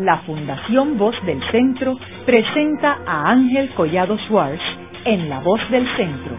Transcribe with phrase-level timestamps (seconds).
[0.00, 4.62] la Fundación Voz del Centro presenta a Ángel Collado Schwartz
[5.04, 6.36] en La Voz del Centro,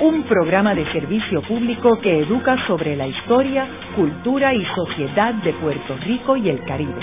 [0.00, 3.66] un programa de servicio público que educa sobre la historia,
[3.96, 7.00] cultura y sociedad de Puerto Rico y el Caribe.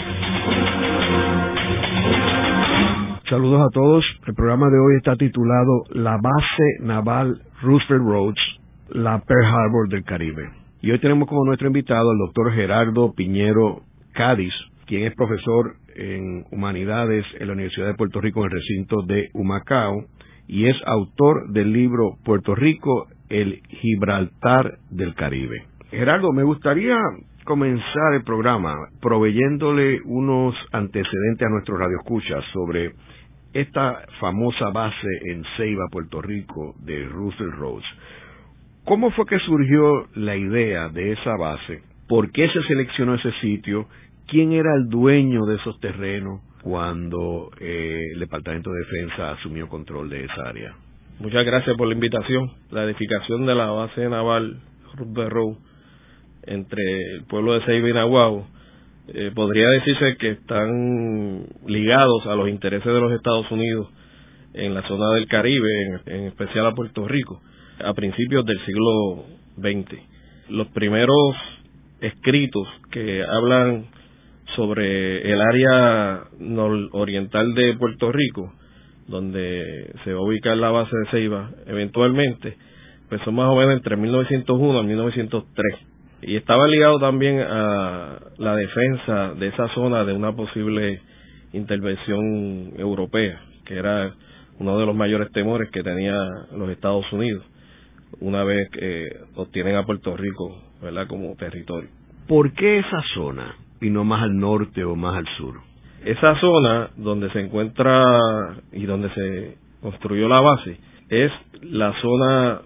[3.27, 4.05] Saludos a todos.
[4.27, 8.41] El programa de hoy está titulado La base naval Roosevelt Roads,
[8.89, 10.51] la Pearl Harbor del Caribe.
[10.81, 13.81] Y hoy tenemos como nuestro invitado al doctor Gerardo Piñero
[14.13, 14.53] Cádiz,
[14.85, 19.29] quien es profesor en Humanidades en la Universidad de Puerto Rico en el recinto de
[19.33, 20.05] Humacao
[20.47, 25.63] y es autor del libro Puerto Rico, el Gibraltar del Caribe.
[25.89, 26.97] Gerardo, me gustaría
[27.45, 32.91] comenzar el programa proveyéndole unos antecedentes a nuestros radioescuchas sobre
[33.53, 37.87] esta famosa base en Ceiba, Puerto Rico, de Russell Rose.
[38.83, 41.81] ¿Cómo fue que surgió la idea de esa base?
[42.07, 43.87] ¿Por qué se seleccionó ese sitio?
[44.27, 50.09] ¿Quién era el dueño de esos terrenos cuando eh, el Departamento de Defensa asumió control
[50.09, 50.75] de esa área?
[51.19, 52.51] Muchas gracias por la invitación.
[52.71, 54.59] La edificación de la base naval
[54.95, 55.57] Road
[56.43, 56.81] entre
[57.15, 57.93] el pueblo de Ceiba y
[59.07, 63.87] eh, podría decirse que están ligados a los intereses de los Estados Unidos
[64.53, 67.41] en la zona del Caribe, en especial a Puerto Rico
[67.83, 69.25] a principios del siglo
[69.57, 69.99] XX.
[70.49, 71.35] Los primeros
[72.01, 73.85] escritos que hablan
[74.55, 78.53] sobre el área nororiental de Puerto Rico,
[79.07, 82.57] donde se va a ubicar la base de Ceiba eventualmente,
[83.09, 85.79] pues son más o menos entre 1901 y 1903.
[86.21, 91.01] Y estaba ligado también a la defensa de esa zona de una posible
[91.53, 94.13] intervención europea, que era
[94.59, 96.15] uno de los mayores temores que tenía
[96.55, 97.43] los Estados Unidos
[98.19, 101.07] una vez que obtienen a Puerto Rico ¿verdad?
[101.07, 101.89] como territorio.
[102.27, 105.55] ¿Por qué esa zona y no más al norte o más al sur?
[106.03, 108.03] Esa zona donde se encuentra
[108.71, 110.77] y donde se construyó la base
[111.09, 111.31] es
[111.61, 112.61] la zona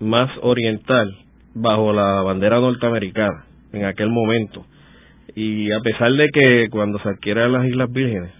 [0.00, 1.14] más oriental
[1.54, 4.64] bajo la bandera norteamericana en aquel momento.
[5.34, 8.32] Y a pesar de que cuando se adquieren las Islas Vírgenes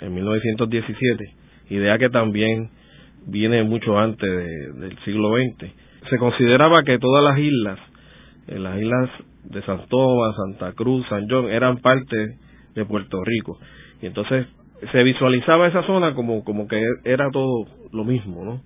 [0.00, 1.24] en 1917,
[1.70, 2.70] idea que también
[3.26, 4.28] viene mucho antes
[4.78, 5.70] del siglo XX,
[6.08, 7.78] se consideraba que todas las islas,
[8.48, 9.10] eh, las islas
[9.44, 12.36] de San Santa Cruz, San John, eran parte
[12.74, 13.58] de Puerto Rico.
[14.02, 14.46] Y entonces
[14.92, 18.62] se visualizaba esa zona como, como que era todo lo mismo, ¿no?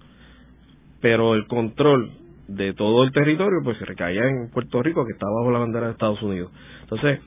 [1.00, 2.10] Pero el control
[2.48, 5.86] de todo el territorio pues se recaía en Puerto Rico que estaba bajo la bandera
[5.86, 6.50] de Estados Unidos.
[6.82, 7.20] Entonces,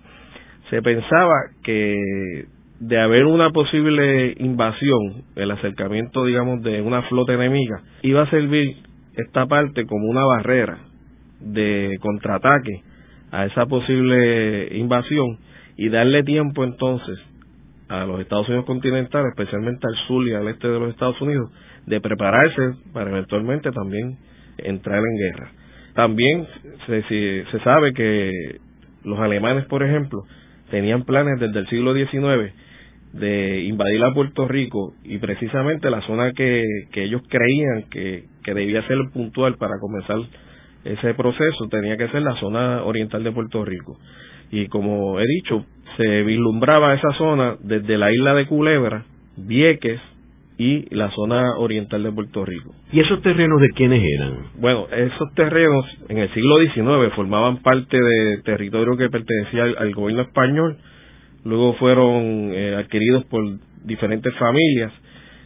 [0.69, 1.33] se pensaba
[1.63, 2.45] que
[2.79, 8.77] de haber una posible invasión, el acercamiento, digamos, de una flota enemiga, iba a servir
[9.15, 10.79] esta parte como una barrera
[11.39, 12.81] de contraataque
[13.31, 15.37] a esa posible invasión
[15.77, 17.19] y darle tiempo entonces
[17.89, 21.51] a los Estados Unidos continentales, especialmente al sur y al este de los Estados Unidos,
[21.85, 24.17] de prepararse para eventualmente también
[24.57, 25.51] entrar en guerra.
[25.93, 26.47] También
[26.87, 27.03] se,
[27.51, 28.31] se sabe que
[29.03, 30.23] los alemanes, por ejemplo,
[30.71, 32.53] tenían planes desde el siglo XIX
[33.13, 38.53] de invadir a Puerto Rico y precisamente la zona que, que ellos creían que, que
[38.53, 40.17] debía ser puntual para comenzar
[40.85, 43.97] ese proceso tenía que ser la zona oriental de Puerto Rico.
[44.51, 45.65] Y como he dicho,
[45.97, 49.03] se vislumbraba esa zona desde la isla de Culebra,
[49.37, 49.99] Vieques
[50.57, 52.73] y la zona oriental de Puerto Rico.
[52.91, 54.51] ¿Y esos terrenos de quiénes eran?
[54.59, 60.21] Bueno, esos terrenos en el siglo XIX formaban parte de territorio que pertenecía al gobierno
[60.21, 60.77] español
[61.45, 63.43] luego fueron eh, adquiridos por
[63.85, 64.91] diferentes familias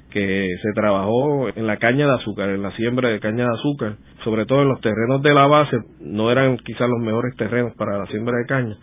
[0.09, 3.95] que se trabajó en la caña de azúcar, en la siembra de caña de azúcar,
[4.23, 7.97] sobre todo en los terrenos de la base, no eran quizás los mejores terrenos para
[7.97, 8.75] la siembra de caña,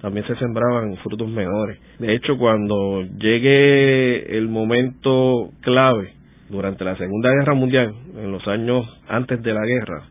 [0.00, 1.78] también se sembraban frutos menores.
[1.98, 6.12] De hecho, cuando llegue el momento clave
[6.50, 10.02] durante la Segunda Guerra Mundial, en los años antes de la guerra,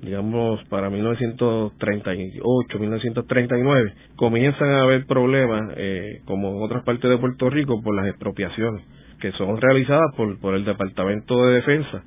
[0.00, 7.50] digamos para 1938, 1939, comienzan a haber problemas, eh, como en otras partes de Puerto
[7.50, 8.82] Rico, por las expropiaciones
[9.24, 12.02] que son realizadas por, por el Departamento de Defensa.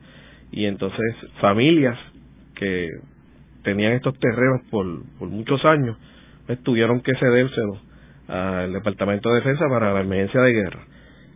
[0.51, 1.97] Y entonces familias
[2.53, 2.87] que
[3.63, 4.85] tenían estos terrenos por,
[5.17, 5.97] por muchos años,
[6.45, 7.79] pues tuvieron que cedérselos
[8.27, 10.81] al Departamento de Defensa para la emergencia de guerra,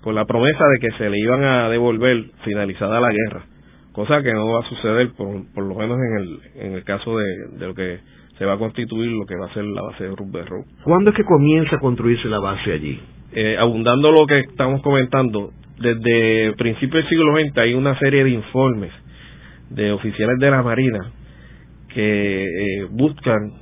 [0.03, 3.45] con la promesa de que se le iban a devolver finalizada la guerra
[3.91, 7.17] cosa que no va a suceder por, por lo menos en el, en el caso
[7.17, 7.25] de,
[7.57, 7.99] de lo que
[8.37, 10.63] se va a constituir lo que va a ser la base de Rubber Road.
[10.83, 12.99] ¿Cuándo es que comienza a construirse la base allí?
[13.33, 15.51] Eh, abundando lo que estamos comentando,
[15.81, 18.91] desde principios del siglo XX hay una serie de informes
[19.69, 21.11] de oficiales de la Marina
[21.93, 23.61] que eh, buscan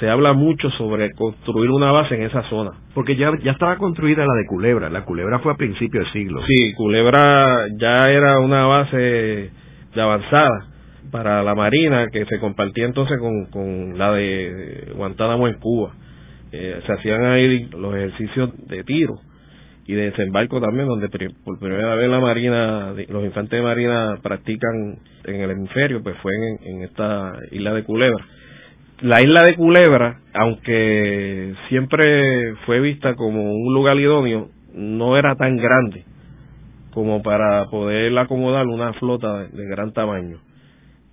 [0.00, 2.72] se habla mucho sobre construir una base en esa zona.
[2.94, 6.42] Porque ya, ya estaba construida la de Culebra, la Culebra fue a principios del siglo.
[6.46, 10.66] Sí, Culebra ya era una base de avanzada
[11.10, 15.94] para la Marina que se compartía entonces con, con la de Guantánamo en Cuba.
[16.52, 19.14] Eh, se hacían ahí los ejercicios de tiro
[19.86, 21.08] y de desembarco también, donde
[21.44, 26.32] por primera vez la Marina, los infantes de Marina practican en el hemisferio, pues fue
[26.62, 28.24] en, esta isla de Culebra.
[29.00, 35.56] La isla de Culebra, aunque siempre fue vista como un lugar idóneo, no era tan
[35.56, 36.04] grande
[36.92, 40.38] como para poder acomodar una flota de gran tamaño.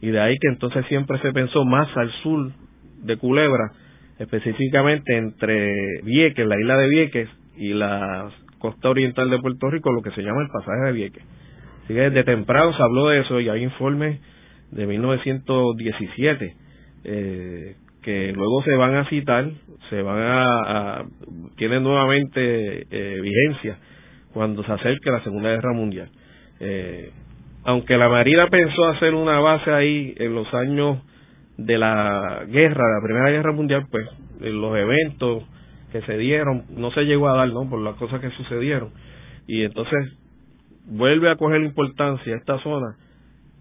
[0.02, 2.52] Y de ahí que entonces siempre se pensó más al sur
[3.04, 3.72] de Culebra,
[4.18, 8.30] específicamente entre Vieques, la isla de Vieques, y la
[8.64, 11.24] costa oriental de Puerto Rico, lo que se llama el pasaje de Vieques.
[11.84, 14.22] Así que desde temprano se habló de eso y hay informes
[14.72, 16.56] de 1917
[17.04, 19.50] eh, que luego se van a citar,
[19.90, 21.04] se van a,
[21.58, 23.80] tienen nuevamente eh, vigencia
[24.34, 26.08] cuando se acerque la Segunda Guerra Mundial.
[26.62, 27.12] Eh,
[27.66, 31.00] aunque la Marina pensó hacer una base ahí en los años
[31.58, 34.08] de la guerra, la Primera Guerra Mundial, pues
[34.40, 35.44] los eventos
[35.94, 37.70] que se dieron, no se llegó a dar, ¿no?
[37.70, 38.90] Por las cosas que sucedieron.
[39.48, 40.18] Y entonces
[40.88, 42.98] vuelve a coger importancia esta zona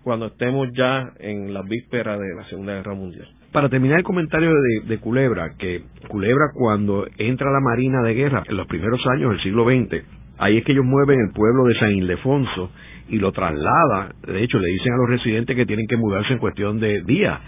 [0.02, 3.28] cuando estemos ya en la víspera de la Segunda Guerra Mundial.
[3.52, 4.50] Para terminar el comentario
[4.84, 9.42] de, Culebra, que Culebra cuando entra la Marina de Guerra en los primeros años del
[9.42, 10.02] siglo XX,
[10.38, 12.70] ahí es que ellos mueven el pueblo de San Ildefonso
[13.10, 14.14] y lo traslada.
[14.26, 17.40] De hecho, le dicen a los residentes que tienen que mudarse en cuestión de días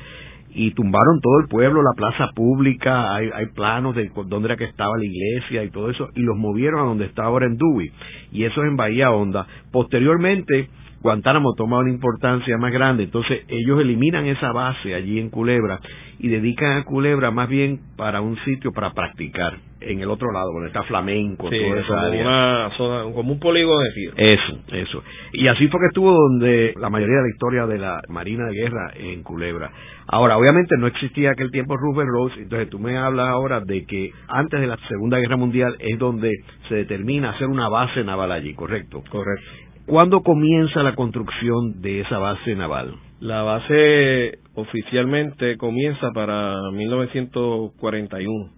[0.55, 4.65] y tumbaron todo el pueblo, la plaza pública, hay, hay planos de dónde era que
[4.65, 7.91] estaba la iglesia y todo eso, y los movieron a donde está ahora en Dewey,
[8.33, 9.47] y eso es en Bahía Honda.
[9.73, 10.69] Posteriormente,
[11.05, 15.79] Guantánamo toma una importancia más grande, entonces ellos eliminan esa base allí en Culebra
[16.19, 20.51] y dedican a Culebra más bien para un sitio para practicar en el otro lado,
[20.51, 24.15] donde está flamenco, sí, toda esa como Una zona, como un polígono de tiro.
[24.17, 25.03] Eso, eso.
[25.35, 28.55] Y así fue que estuvo donde la mayoría de la historia de la Marina de
[28.55, 29.71] Guerra en Culebra.
[30.07, 34.11] Ahora, obviamente no existía aquel tiempo Rupert Rose, entonces tú me hablas ahora de que
[34.29, 36.31] antes de la Segunda Guerra Mundial es donde
[36.69, 39.03] se determina hacer una base naval allí, ¿correcto?
[39.11, 39.64] Correcto.
[39.87, 42.95] ¿Cuándo comienza la construcción de esa base naval?
[43.21, 48.51] La base oficialmente comienza para 1941.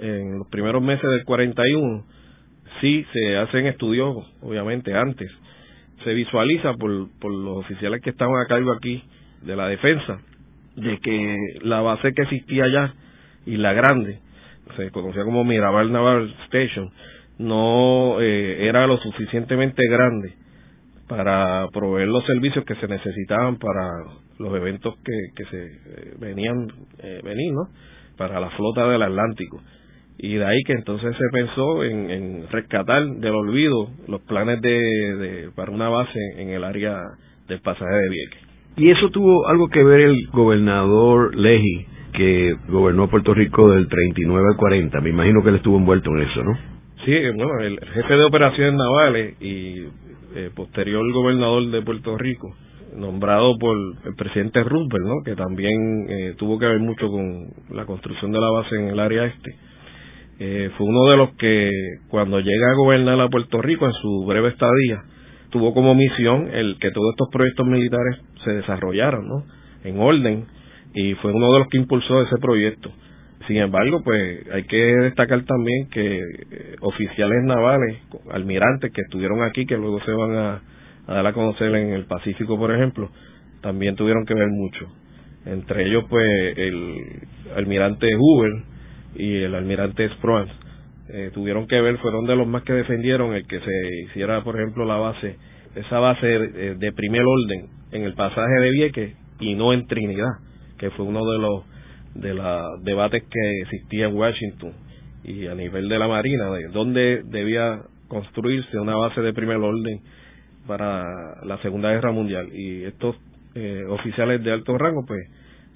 [0.00, 2.04] En, los primeros meses del 41
[2.80, 5.30] sí se hacen estudios, obviamente antes.
[6.04, 9.02] Se visualiza por, por los oficiales que estaban a cargo aquí
[9.42, 10.20] de la defensa
[10.76, 12.94] de que la base que existía allá
[13.46, 14.20] y la grande,
[14.76, 16.90] se conocía como Mirabal Naval Station,
[17.42, 20.34] no eh, era lo suficientemente grande
[21.08, 23.90] para proveer los servicios que se necesitaban para
[24.38, 26.68] los eventos que, que se eh, venían
[27.02, 27.68] eh, venir, ¿no?
[28.16, 29.60] Para la flota del Atlántico.
[30.18, 34.70] Y de ahí que entonces se pensó en, en rescatar del olvido los planes de,
[34.70, 36.96] de, para una base en el área
[37.48, 38.40] del pasaje de Vieques.
[38.76, 44.46] Y eso tuvo algo que ver el gobernador Leji, que gobernó Puerto Rico del 39
[44.52, 45.00] al 40.
[45.00, 46.71] Me imagino que él estuvo envuelto en eso, ¿no?
[47.04, 49.86] Sí, bueno, el jefe de operaciones navales y
[50.36, 52.54] eh, posterior gobernador de Puerto Rico,
[52.96, 55.14] nombrado por el presidente Roosevelt, ¿no?
[55.24, 59.00] que también eh, tuvo que ver mucho con la construcción de la base en el
[59.00, 59.56] área este.
[60.38, 61.70] Eh, fue uno de los que
[62.08, 65.02] cuando llega a gobernar a Puerto Rico en su breve estadía,
[65.50, 69.44] tuvo como misión el que todos estos proyectos militares se desarrollaran ¿no?
[69.82, 70.46] en orden
[70.94, 72.92] y fue uno de los que impulsó ese proyecto.
[73.46, 77.98] Sin embargo, pues hay que destacar también que eh, oficiales navales,
[78.30, 80.62] almirantes que estuvieron aquí, que luego se van a,
[81.06, 83.10] dar a conocer en el Pacífico, por ejemplo,
[83.60, 84.86] también tuvieron que ver mucho.
[85.44, 86.98] Entre ellos, pues, el
[87.56, 88.52] almirante Hoover
[89.16, 90.52] y el almirante Spruance
[91.08, 94.60] eh, tuvieron que ver, fueron de los más que defendieron el que se hiciera, por
[94.60, 95.36] ejemplo, la base,
[95.74, 100.38] esa base de, de primer orden en el pasaje de Vieques y no en Trinidad,
[100.78, 101.71] que fue uno de los
[102.14, 104.72] de los debates que existía en Washington
[105.24, 110.00] y a nivel de la Marina, de dónde debía construirse una base de primer orden
[110.66, 112.48] para la Segunda Guerra Mundial.
[112.52, 113.16] Y estos
[113.54, 115.20] eh, oficiales de alto rango, pues,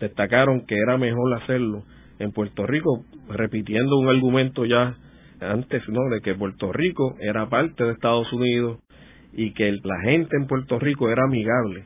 [0.01, 1.85] destacaron que era mejor hacerlo
[2.19, 4.97] en Puerto Rico, repitiendo un argumento ya
[5.41, 8.79] antes, ¿no?, de que Puerto Rico era parte de Estados Unidos
[9.33, 11.85] y que la gente en Puerto Rico era amigable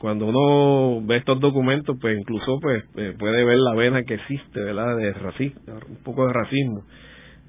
[0.00, 4.60] cuando uno ve estos documentos, pues incluso pues eh, puede ver la vena que existe,
[4.60, 4.96] ¿verdad?
[4.96, 6.84] De racismo, un poco de racismo.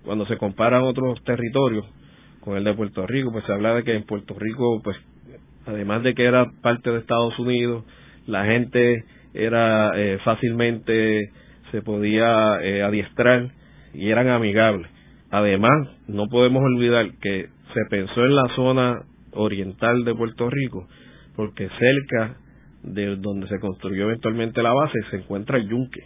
[0.04, 1.86] Cuando se comparan otros territorios
[2.42, 4.98] con el de Puerto Rico, pues se habla de que en Puerto Rico, pues
[5.66, 7.84] además de que era parte de Estados Unidos,
[8.26, 9.04] la gente
[9.34, 11.32] era eh, fácilmente
[11.72, 13.52] se podía eh, adiestrar
[13.94, 14.90] y eran amigables.
[15.32, 19.04] Además, no podemos olvidar que se pensó en la zona
[19.34, 20.88] oriental de Puerto Rico,
[21.40, 22.36] porque cerca
[22.84, 26.02] de donde se construyó eventualmente la base se encuentra el yunque.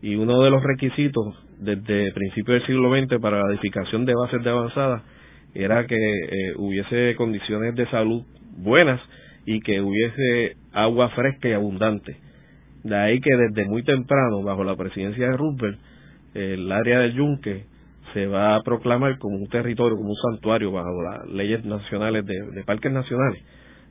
[0.00, 4.44] Y uno de los requisitos desde principios del siglo XX para la edificación de bases
[4.44, 5.02] de avanzada
[5.56, 8.22] era que eh, hubiese condiciones de salud
[8.58, 9.00] buenas
[9.44, 12.16] y que hubiese agua fresca y abundante.
[12.84, 15.80] De ahí que desde muy temprano, bajo la presidencia de Roosevelt,
[16.34, 17.64] el área del Yunque
[18.12, 22.62] se va a proclamar como un territorio, como un santuario bajo las leyes nacionales de,
[22.64, 23.42] parques nacionales.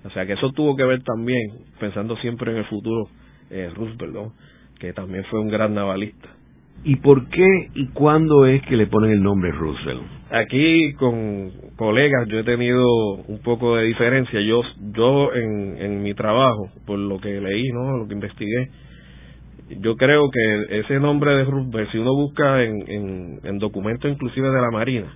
[0.05, 3.07] O sea que eso tuvo que ver también, pensando siempre en el futuro,
[3.49, 4.33] eh, Roosevelt,
[4.79, 6.29] que también fue un gran navalista.
[6.83, 10.01] ¿Y por qué y cuándo es que le ponen el nombre Roosevelt?
[10.31, 12.85] Aquí con colegas yo he tenido
[13.27, 14.41] un poco de diferencia.
[14.41, 14.61] Yo,
[14.93, 18.69] yo en, en mi trabajo, por lo que leí, no, lo que investigué,
[19.79, 24.61] yo creo que ese nombre de Roosevelt, si uno busca en, en, documentos inclusive de
[24.61, 25.15] la Marina,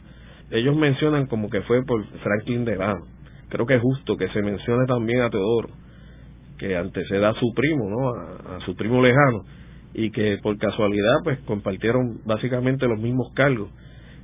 [0.52, 3.06] ellos mencionan como que fue por Franklin Delano.
[3.50, 5.70] Creo que es justo que se mencione también a Teodoro,
[6.58, 8.10] que antecede a su primo, ¿no?
[8.56, 9.44] a su primo lejano
[9.94, 13.70] y que por casualidad pues compartieron básicamente los mismos cargos.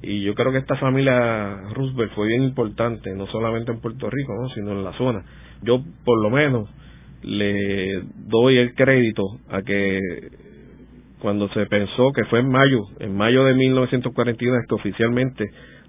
[0.02, 4.34] Y yo creo que esta familia Roosevelt fue bien importante no solamente en Puerto Rico
[4.40, 4.50] ¿no?
[4.50, 5.24] sino en la zona.
[5.62, 6.70] Yo por lo menos
[7.22, 10.00] le doy el crédito a que
[11.20, 15.46] cuando se pensó que fue en mayo en mayo de 1941 es que oficialmente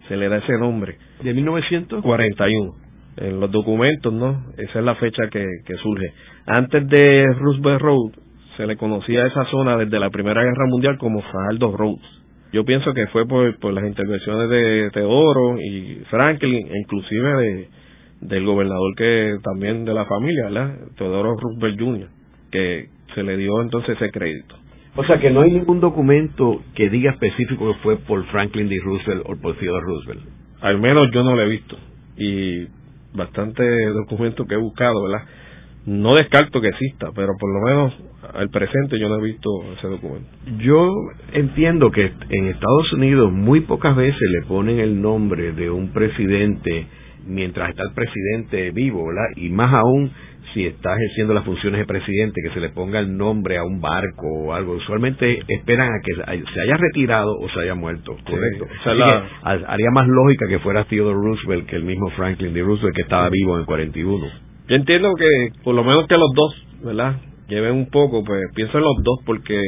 [0.08, 0.96] se le da ese nombre.
[1.22, 2.83] De 1941
[3.16, 6.12] en los documentos no esa es la fecha que, que surge
[6.46, 8.24] antes de Roosevelt Road
[8.56, 11.98] se le conocía a esa zona desde la Primera Guerra Mundial como Fajardo Road.
[12.52, 17.68] Yo pienso que fue por, por las intervenciones de Teodoro y Franklin, e inclusive de,
[18.20, 20.76] del gobernador que también de la familia, ¿verdad?
[20.96, 22.08] Teodoro Roosevelt Jr.,
[22.52, 24.54] que se le dio entonces ese crédito.
[24.96, 28.78] O sea que no hay ningún documento que diga específico que fue por Franklin D.
[28.84, 30.20] Roosevelt o por Theodore Roosevelt.
[30.60, 31.76] Al menos yo no lo he visto.
[32.16, 32.68] Y
[33.14, 35.26] bastante documentos que he buscado, ¿verdad?
[35.86, 37.94] No descarto que exista, pero por lo menos
[38.34, 40.28] al presente yo no he visto ese documento.
[40.58, 40.88] Yo
[41.32, 46.86] entiendo que en Estados Unidos muy pocas veces le ponen el nombre de un presidente
[47.26, 49.26] mientras está el presidente vivo, ¿verdad?
[49.36, 50.10] Y más aún
[50.54, 53.80] si está ejerciendo las funciones de presidente, que se le ponga el nombre a un
[53.80, 54.74] barco o algo.
[54.74, 58.66] Usualmente esperan a que se haya retirado o se haya muerto, ¿correcto?
[59.42, 62.62] haría más lógica que fuera Theodore Roosevelt que el mismo Franklin D.
[62.62, 64.26] Roosevelt que estaba vivo en el 41.
[64.68, 67.16] Yo entiendo que por lo menos que los dos, ¿verdad?
[67.48, 69.60] Lleven un poco, pues pienso en los dos porque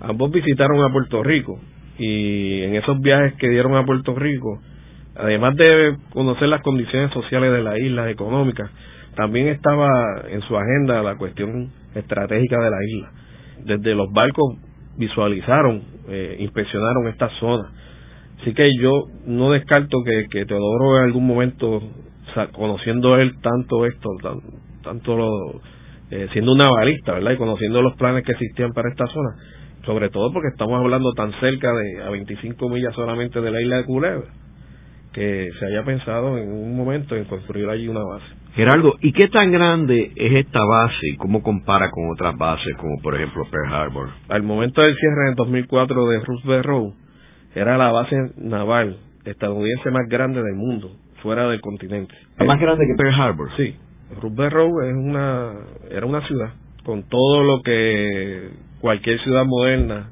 [0.00, 1.60] ambos visitaron a Puerto Rico
[1.98, 4.60] y en esos viajes que dieron a Puerto Rico,
[5.18, 8.70] además de conocer las condiciones sociales de la isla, económicas,
[9.14, 9.88] también estaba
[10.28, 13.10] en su agenda la cuestión estratégica de la isla.
[13.64, 14.56] Desde los barcos
[14.96, 17.70] visualizaron, eh, inspeccionaron esta zona.
[18.40, 18.92] Así que yo
[19.26, 21.82] no descarto que, que Teodoro en algún momento
[22.52, 24.10] conociendo él tanto esto,
[24.84, 25.60] tanto lo,
[26.10, 27.32] eh, siendo un navalista, ¿verdad?
[27.32, 29.30] Y conociendo los planes que existían para esta zona,
[29.84, 33.76] sobre todo porque estamos hablando tan cerca de a 25 millas solamente de la isla
[33.78, 34.28] de Culebra,
[35.18, 38.24] que se haya pensado en un momento en construir allí una base.
[38.54, 43.00] Gerardo, ¿y qué tan grande es esta base y cómo compara con otras bases como
[43.02, 44.10] por ejemplo Pearl Harbor?
[44.28, 46.92] Al momento del cierre en 2004 de Roosevelt Road,
[47.54, 52.14] era la base naval estadounidense más grande del mundo fuera del continente.
[52.38, 53.48] Más grande que Pearl Harbor.
[53.56, 53.74] Sí.
[54.22, 55.52] Roosevelt Road es una,
[55.90, 56.52] era una ciudad
[56.84, 60.10] con todo lo que cualquier ciudad moderna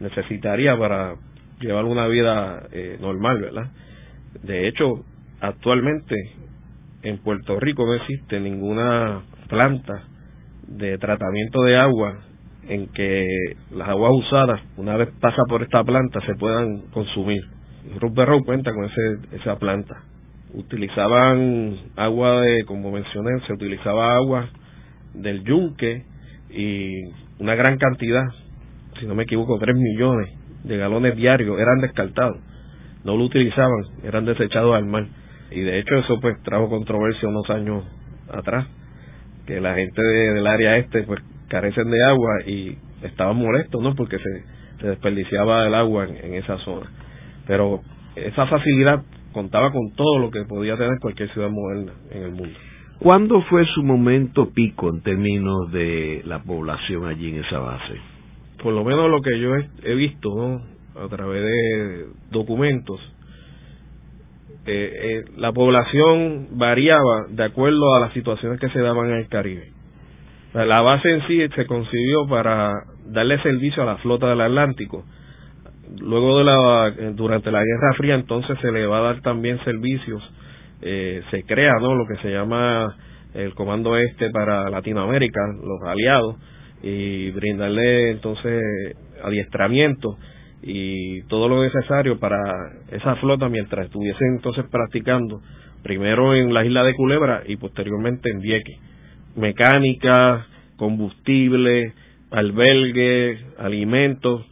[0.00, 1.14] necesitaría para
[1.60, 3.70] llevar una vida eh, normal, ¿verdad?
[4.42, 5.04] De hecho,
[5.40, 6.14] actualmente
[7.02, 10.04] en Puerto Rico no existe ninguna planta
[10.66, 12.18] de tratamiento de agua
[12.68, 13.26] en que
[13.72, 17.42] las aguas usadas, una vez pasa por esta planta, se puedan consumir.
[17.98, 20.02] Road cuenta con ese, esa planta
[20.54, 24.48] utilizaban agua de, como mencioné, se utilizaba agua
[25.14, 26.04] del yunque
[26.50, 26.92] y
[27.38, 28.24] una gran cantidad,
[29.00, 30.30] si no me equivoco, tres millones
[30.64, 32.38] de galones diarios eran descartados,
[33.04, 35.06] no lo utilizaban, eran desechados al mar.
[35.50, 37.84] Y de hecho eso pues trajo controversia unos años
[38.30, 38.66] atrás,
[39.46, 43.94] que la gente del área este pues carecen de agua y estaban molestos, ¿no?
[43.94, 44.44] Porque se,
[44.80, 46.90] se desperdiciaba el agua en esa zona.
[47.46, 47.82] Pero
[48.16, 52.58] esa facilidad contaba con todo lo que podía tener cualquier ciudad moderna en el mundo.
[52.98, 57.94] ¿Cuándo fue su momento pico en términos de la población allí en esa base?
[58.62, 60.62] Por lo menos lo que yo he, visto
[60.94, 63.00] a través de documentos,
[64.64, 69.28] eh, eh, la población variaba de acuerdo a las situaciones que se daban en el
[69.28, 69.72] Caribe.
[70.54, 72.72] La base en sí se concibió para
[73.06, 75.04] darle servicio a la flota del Atlántico.
[75.98, 80.22] Luego de la, durante la Guerra Fría, entonces se le va a dar también servicios,
[80.82, 82.96] eh, se crea lo que se llama
[83.34, 86.36] el Comando Este para Latinoamérica, los aliados,
[86.82, 88.62] y brindarle entonces
[89.24, 90.18] adiestramiento
[90.62, 92.38] y todo lo necesario para
[92.90, 95.40] esa flota mientras estuviesen entonces practicando
[95.82, 98.78] primero en la isla de Culebra y posteriormente en Vieques.
[99.34, 101.92] Mecánica, combustible,
[102.30, 104.46] albergue, alimentos,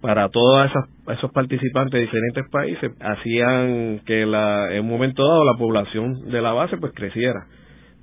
[0.00, 0.70] para todos
[1.08, 6.42] esos participantes de diferentes países, hacían que la, en un momento dado la población de
[6.42, 7.46] la base pues creciera.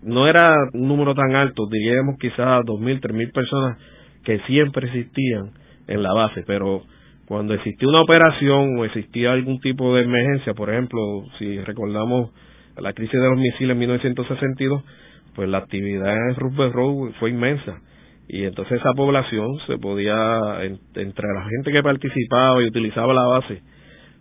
[0.01, 3.77] No era un número tan alto, diríamos quizás dos mil, tres mil personas
[4.25, 5.51] que siempre existían
[5.87, 6.83] en la base, pero
[7.27, 10.99] cuando existía una operación o existía algún tipo de emergencia, por ejemplo,
[11.39, 12.31] si recordamos
[12.77, 14.83] la crisis de los misiles en 1962,
[15.35, 17.79] pues la actividad en Roosevelt Road fue inmensa.
[18.27, 23.61] Y entonces esa población se podía, entre la gente que participaba y utilizaba la base,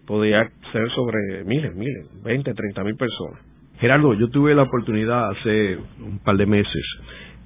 [0.07, 3.41] podía ser sobre miles, miles, 20, 30 mil personas.
[3.79, 6.85] Gerardo, yo tuve la oportunidad hace un par de meses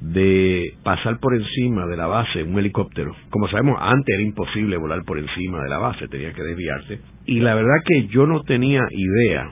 [0.01, 3.15] de pasar por encima de la base un helicóptero.
[3.31, 7.01] Como sabemos, antes era imposible volar por encima de la base, tenía que desviarse.
[7.25, 9.51] Y la verdad que yo no tenía idea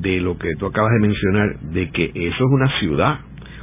[0.00, 3.18] de lo que tú acabas de mencionar, de que eso es una ciudad.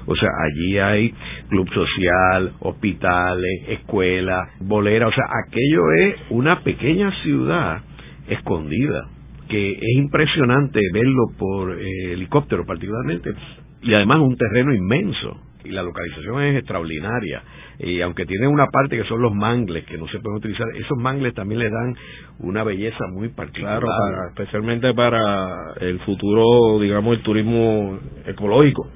[0.05, 1.13] O sea, allí hay
[1.49, 5.07] club social, hospitales, escuelas, bolera.
[5.07, 7.81] O sea, aquello es una pequeña ciudad
[8.27, 9.07] escondida,
[9.47, 13.31] que es impresionante verlo por eh, helicóptero particularmente,
[13.81, 17.43] y además un terreno inmenso y la localización es extraordinaria.
[17.79, 20.97] Y aunque tiene una parte que son los mangles que no se pueden utilizar, esos
[20.97, 21.95] mangles también le dan
[22.39, 23.81] una belleza muy particular.
[24.29, 28.87] especialmente para el futuro, digamos, el turismo ecológico.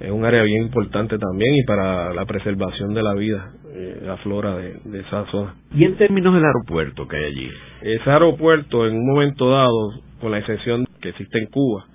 [0.00, 4.16] Es un área bien importante también y para la preservación de la vida, eh, la
[4.18, 5.54] flora de, de esa zona.
[5.74, 7.50] ¿Y en términos del aeropuerto que hay allí?
[7.82, 11.86] Ese aeropuerto, en un momento dado, con la excepción que existe en Cuba,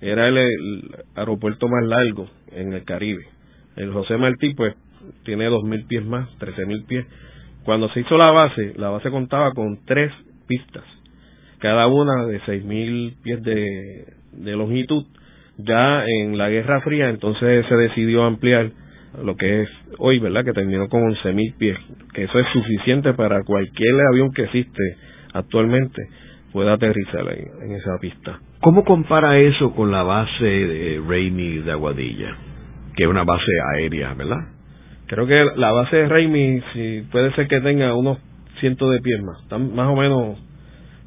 [0.00, 0.38] era el
[1.16, 3.24] aeropuerto más largo en el Caribe
[3.76, 4.74] el José Martí, pues,
[5.24, 7.06] tiene dos mil pies más, trece mil pies.
[7.64, 10.12] Cuando se hizo la base, la base contaba con tres
[10.46, 10.84] pistas,
[11.58, 14.06] cada una de seis mil pies de,
[14.56, 15.04] longitud.
[15.58, 18.70] Ya en la Guerra Fría, entonces se decidió ampliar
[19.22, 20.44] lo que es hoy, ¿verdad?
[20.44, 21.78] Que terminó con once mil pies,
[22.14, 24.82] que eso es suficiente para cualquier avión que existe
[25.34, 26.02] actualmente
[26.52, 27.26] pueda aterrizar
[27.62, 28.38] en esa pista.
[28.60, 32.36] ¿Cómo compara eso con la base de Raimi de Aguadilla?
[32.96, 34.48] Que es una base aérea, ¿verdad?
[35.06, 38.18] Creo que la base de Raimi si puede ser que tenga unos
[38.60, 40.38] cientos de pies más, más o menos,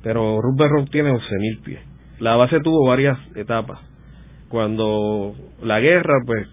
[0.04, 1.80] pero Roosevelt tiene 11.000 pies.
[2.19, 3.80] La base tuvo varias etapas.
[4.50, 6.48] Cuando la guerra, pues,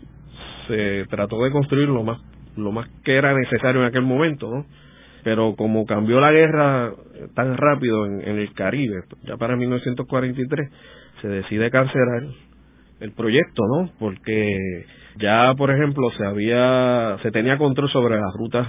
[0.68, 2.18] se trató de construir lo más,
[2.56, 4.64] lo más que era necesario en aquel momento, ¿no?
[5.24, 6.92] Pero como cambió la guerra
[7.34, 10.70] tan rápido en, en el Caribe, ya para 1943,
[11.20, 12.22] se decide cancelar
[13.00, 13.90] el proyecto, ¿no?
[13.98, 14.84] Porque
[15.18, 18.68] ya, por ejemplo, se había, se tenía control sobre las rutas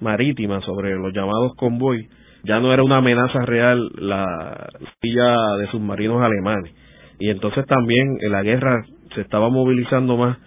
[0.00, 2.08] marítimas, sobre los llamados convoy.
[2.44, 4.68] Ya no era una amenaza real la
[5.00, 6.72] silla de submarinos alemanes.
[7.18, 8.82] Y entonces también en la guerra
[9.14, 10.38] se estaba movilizando más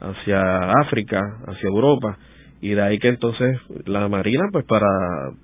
[0.00, 2.16] hacia África, hacia Europa,
[2.60, 4.86] y de ahí que entonces la Marina, pues para,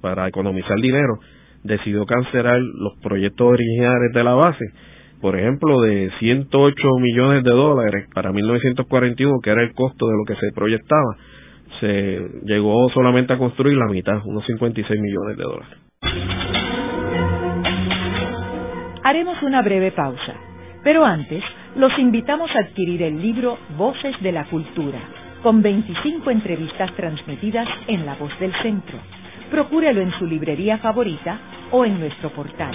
[0.01, 1.19] para economizar dinero,
[1.63, 4.65] decidió cancelar los proyectos originales de la base
[5.21, 10.25] por ejemplo, de 108 millones de dólares para 1941, que era el costo de lo
[10.25, 11.17] que se proyectaba,
[11.81, 15.79] se llegó solamente a construir la mitad, unos 56 millones de dólares.
[19.05, 20.35] Haremos una breve pausa,
[20.85, 21.43] pero antes
[21.77, 24.99] los invitamos a adquirir el libro Voces de la Cultura,
[25.43, 28.99] con 25 entrevistas transmitidas en La Voz del Centro.
[29.51, 31.39] Procúrelo en su librería favorita
[31.71, 32.75] o en nuestro portal.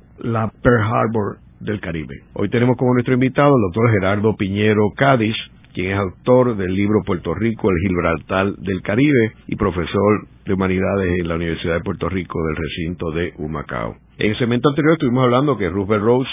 [0.23, 2.23] la Pearl Harbor del Caribe.
[2.33, 5.35] Hoy tenemos como nuestro invitado el doctor Gerardo Piñero Cádiz,
[5.73, 11.19] quien es autor del libro Puerto Rico, el Gibraltar del Caribe y profesor de Humanidades
[11.19, 13.95] en la Universidad de Puerto Rico del recinto de Humacao.
[14.17, 16.29] En el segmento anterior estuvimos hablando que Roosevelt Rose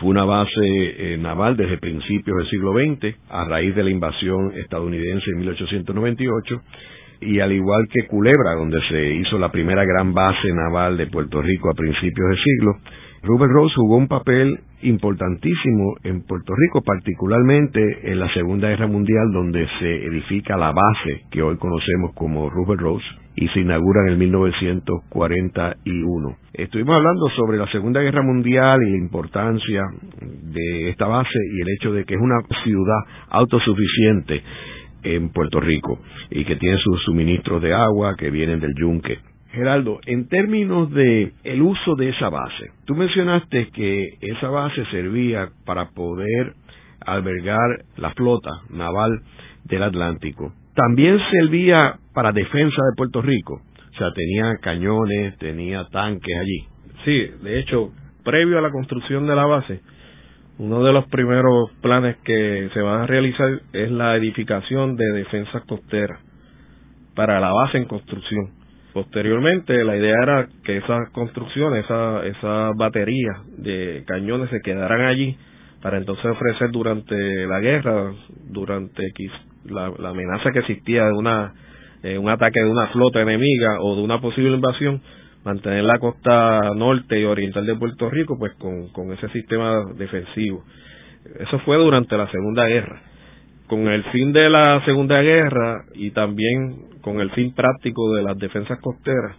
[0.00, 4.52] Fue una base eh, naval desde principios del siglo XX, a raíz de la invasión
[4.54, 6.62] estadounidense en 1898,
[7.20, 11.42] y al igual que Culebra, donde se hizo la primera gran base naval de Puerto
[11.42, 12.72] Rico a principios del siglo,
[13.22, 19.32] Rupert Rose jugó un papel importantísimo en Puerto Rico, particularmente en la Segunda Guerra Mundial,
[19.32, 23.04] donde se edifica la base que hoy conocemos como Rupert Rose
[23.34, 26.36] y se inaugura en el 1941.
[26.52, 29.82] Estuvimos hablando sobre la Segunda Guerra Mundial y la importancia
[30.20, 33.00] de esta base y el hecho de que es una ciudad
[33.30, 34.44] autosuficiente
[35.02, 35.98] en Puerto Rico
[36.30, 39.18] y que tiene sus suministros de agua que vienen del yunque.
[39.58, 45.50] Geraldo, en términos de el uso de esa base, tú mencionaste que esa base servía
[45.66, 46.54] para poder
[47.04, 49.20] albergar la flota naval
[49.64, 50.52] del Atlántico.
[50.74, 53.60] También servía para defensa de Puerto Rico.
[53.94, 56.68] O sea, tenía cañones, tenía tanques allí.
[57.04, 57.90] Sí, de hecho,
[58.24, 59.80] previo a la construcción de la base,
[60.58, 65.62] uno de los primeros planes que se van a realizar es la edificación de defensas
[65.64, 66.20] costeras
[67.14, 68.57] para la base en construcción.
[68.98, 75.38] Posteriormente, la idea era que esas construcciones, esas esa baterías de cañones se quedaran allí
[75.80, 78.10] para entonces ofrecer durante la guerra,
[78.50, 79.04] durante
[79.66, 81.54] la, la amenaza que existía de una
[82.02, 85.00] eh, un ataque de una flota enemiga o de una posible invasión,
[85.44, 90.64] mantener la costa norte y oriental de Puerto Rico pues con, con ese sistema defensivo.
[91.38, 93.00] Eso fue durante la Segunda Guerra.
[93.68, 98.36] Con el fin de la Segunda Guerra y también con el fin práctico de las
[98.38, 99.36] defensas costeras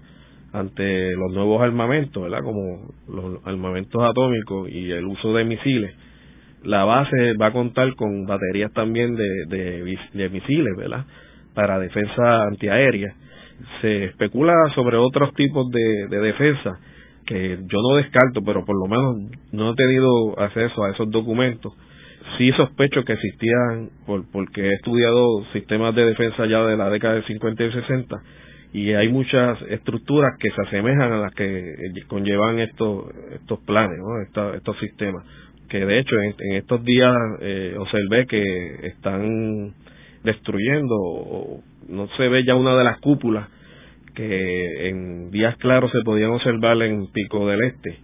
[0.53, 2.43] ante los nuevos armamentos, ¿verdad?
[2.43, 5.93] Como los armamentos atómicos y el uso de misiles,
[6.63, 11.05] la base va a contar con baterías también de, de, misiles, ¿verdad?
[11.53, 13.13] Para defensa antiaérea
[13.81, 16.79] se especula sobre otros tipos de defensa
[17.29, 21.73] que yo no descarto, pero por lo menos no he tenido acceso a esos documentos.
[22.37, 27.15] Sí sospecho que existían, por, porque he estudiado sistemas de defensa ya de la década
[27.15, 28.15] de 50 y 60,
[28.71, 31.75] y hay muchas estructuras que se asemejan a las que
[32.07, 34.53] conllevan estos, estos planes, ¿no?
[34.53, 35.25] estos sistemas.
[35.69, 39.73] Que de hecho en, estos días eh, observé que están
[40.23, 43.47] destruyendo, o no se ve ya una de las cúpulas
[44.13, 47.97] que en días claros se podían observar en Pico del Este,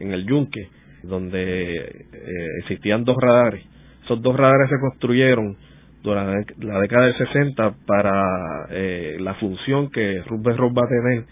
[0.00, 0.68] en el Yunque,
[1.02, 3.64] donde eh, existían dos radares.
[4.04, 5.56] Esos dos radares se construyeron
[6.02, 8.22] durante la década del 60 para
[8.70, 11.24] eh, la función que Rupert Ross va a tener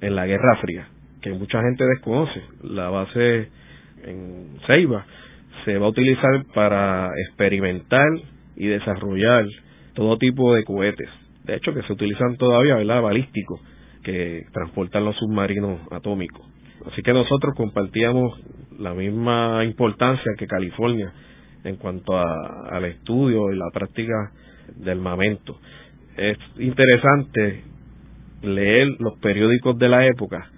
[0.00, 0.88] en la Guerra Fría,
[1.20, 2.42] que mucha gente desconoce.
[2.62, 3.48] La base
[4.04, 5.04] en Ceiba
[5.64, 8.08] se va a utilizar para experimentar
[8.56, 9.44] y desarrollar
[9.94, 11.08] todo tipo de cohetes
[11.48, 13.00] de hecho que se utilizan todavía, ¿verdad?
[13.00, 13.60] Balísticos,
[14.04, 16.46] que transportan los submarinos atómicos.
[16.86, 18.38] Así que nosotros compartíamos
[18.78, 21.10] la misma importancia que California
[21.64, 24.32] en cuanto a, al estudio y la práctica
[24.76, 25.58] del armamento.
[26.16, 27.62] Es interesante
[28.42, 30.48] leer los periódicos de la época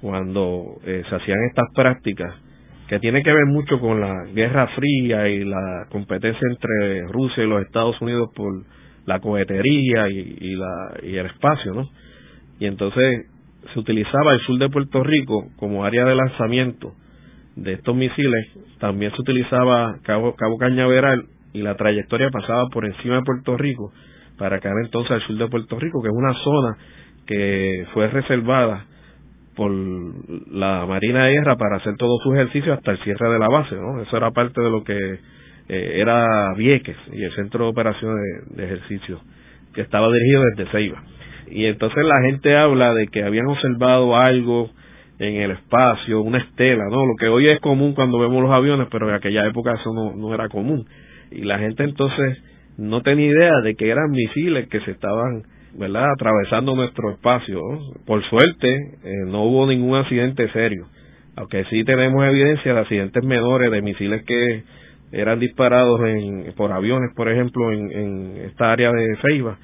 [0.00, 2.34] cuando eh, se hacían estas prácticas
[2.88, 7.48] que tiene que ver mucho con la Guerra Fría y la competencia entre Rusia y
[7.48, 8.62] los Estados Unidos por
[9.06, 11.88] la cohetería y, la, y el espacio, ¿no?
[12.58, 13.26] Y entonces
[13.72, 16.92] se utilizaba el sur de Puerto Rico como área de lanzamiento
[17.56, 23.16] de estos misiles, también se utilizaba Cabo, Cabo Cañaveral y la trayectoria pasaba por encima
[23.16, 23.92] de Puerto Rico
[24.38, 26.76] para caer entonces al sur de Puerto Rico, que es una zona
[27.26, 28.86] que fue reservada
[29.54, 33.48] por la Marina de Guerra para hacer todo su ejercicio hasta el cierre de la
[33.48, 34.02] base, ¿no?
[34.02, 34.96] Eso era parte de lo que
[35.68, 39.20] eh, era Vieques y el centro de operaciones de, ejercicio
[39.72, 41.02] que estaba dirigido desde Ceiba.
[41.50, 44.70] Y entonces la gente habla de que habían observado algo
[45.28, 47.06] en el espacio, una estela, ¿no?
[47.06, 50.14] Lo que hoy es común cuando vemos los aviones, pero en aquella época eso no,
[50.14, 50.86] no era común.
[51.30, 52.38] Y la gente entonces
[52.76, 55.42] no tenía idea de que eran misiles que se estaban,
[55.78, 57.60] ¿verdad?, atravesando nuestro espacio.
[58.06, 60.86] Por suerte, eh, no hubo ningún accidente serio,
[61.36, 64.62] aunque sí tenemos evidencia de accidentes menores de misiles que
[65.12, 69.58] eran disparados en, por aviones, por ejemplo, en, en esta área de Ceiba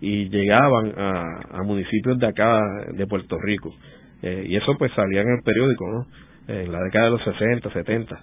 [0.00, 2.60] y llegaban a, a municipios de acá,
[2.92, 3.74] de Puerto Rico.
[4.22, 6.06] Eh, y eso pues salía en el periódico, ¿no?
[6.48, 8.20] En la década de los 60, 70.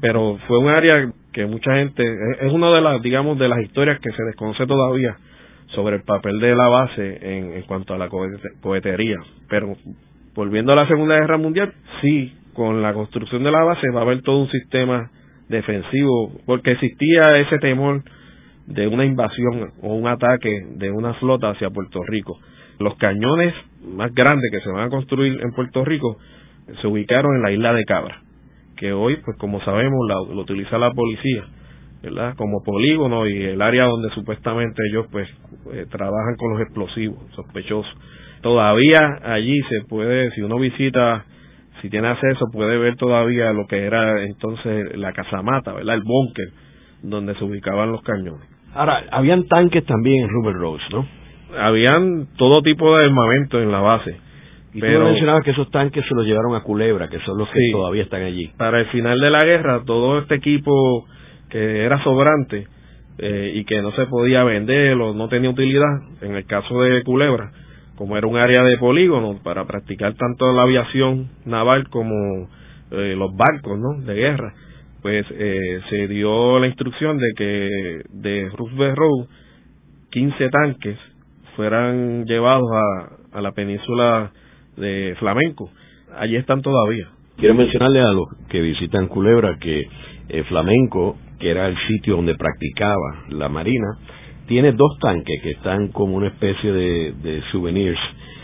[0.00, 0.94] Pero fue un área
[1.32, 2.02] que mucha gente,
[2.40, 5.16] es una de las, digamos, de las historias que se desconoce todavía
[5.74, 8.08] sobre el papel de la base en, en cuanto a la
[8.60, 9.16] cohetería.
[9.48, 9.76] Pero
[10.34, 14.02] volviendo a la Segunda Guerra Mundial, sí, con la construcción de la base va a
[14.02, 15.10] haber todo un sistema
[15.48, 18.02] defensivo, porque existía ese temor
[18.66, 22.38] de una invasión o un ataque de una flota hacia Puerto Rico.
[22.78, 23.54] Los cañones
[23.86, 26.18] más grandes que se van a construir en Puerto Rico
[26.80, 28.26] se ubicaron en la isla de Cabra
[28.76, 31.44] que hoy, pues como sabemos, lo utiliza la policía,
[32.02, 32.34] ¿verdad?
[32.36, 35.28] Como polígono y el área donde supuestamente ellos, pues,
[35.72, 37.92] eh, trabajan con los explosivos sospechosos.
[38.42, 41.24] Todavía allí se puede, si uno visita,
[41.80, 45.94] si tiene acceso, puede ver todavía lo que era entonces la casamata, ¿verdad?
[45.94, 46.48] El búnker
[47.02, 48.46] donde se ubicaban los cañones.
[48.74, 51.06] Ahora, habían tanques también en Ruber Rose, ¿no?
[51.58, 54.16] Habían todo tipo de armamento en la base.
[54.74, 57.48] Y pero tú mencionabas que esos tanques se los llevaron a Culebra, que son los
[57.48, 58.50] que todavía están allí.
[58.58, 61.06] Para el final de la guerra, todo este equipo
[61.48, 62.66] que era sobrante
[63.18, 67.02] eh, y que no se podía vender o no tenía utilidad, en el caso de
[67.02, 67.50] Culebra,
[67.96, 72.48] como era un área de polígono para practicar tanto la aviación naval como
[72.90, 74.04] eh, los barcos ¿no?
[74.04, 74.52] de guerra,
[75.00, 79.26] pues eh, se dio la instrucción de que de Roosevelt Road
[80.10, 80.98] 15 tanques
[81.56, 84.30] fueran llevados a, a la península
[84.76, 85.70] de Flamenco.
[86.16, 87.08] Allí están todavía.
[87.36, 89.88] Quiero mencionarle a los que visitan Culebra que
[90.28, 93.98] eh, Flamenco, que era el sitio donde practicaba la Marina,
[94.46, 97.98] tiene dos tanques que están como una especie de, de souvenirs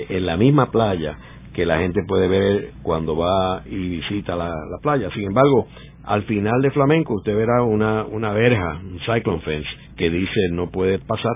[0.08, 1.16] en la misma playa
[1.54, 5.10] que la gente puede ver cuando va y visita la, la playa.
[5.14, 5.68] Sin embargo,
[6.04, 10.70] al final de Flamenco usted verá una, una verja, un cyclone fence, que dice no
[10.70, 11.32] puede pasar,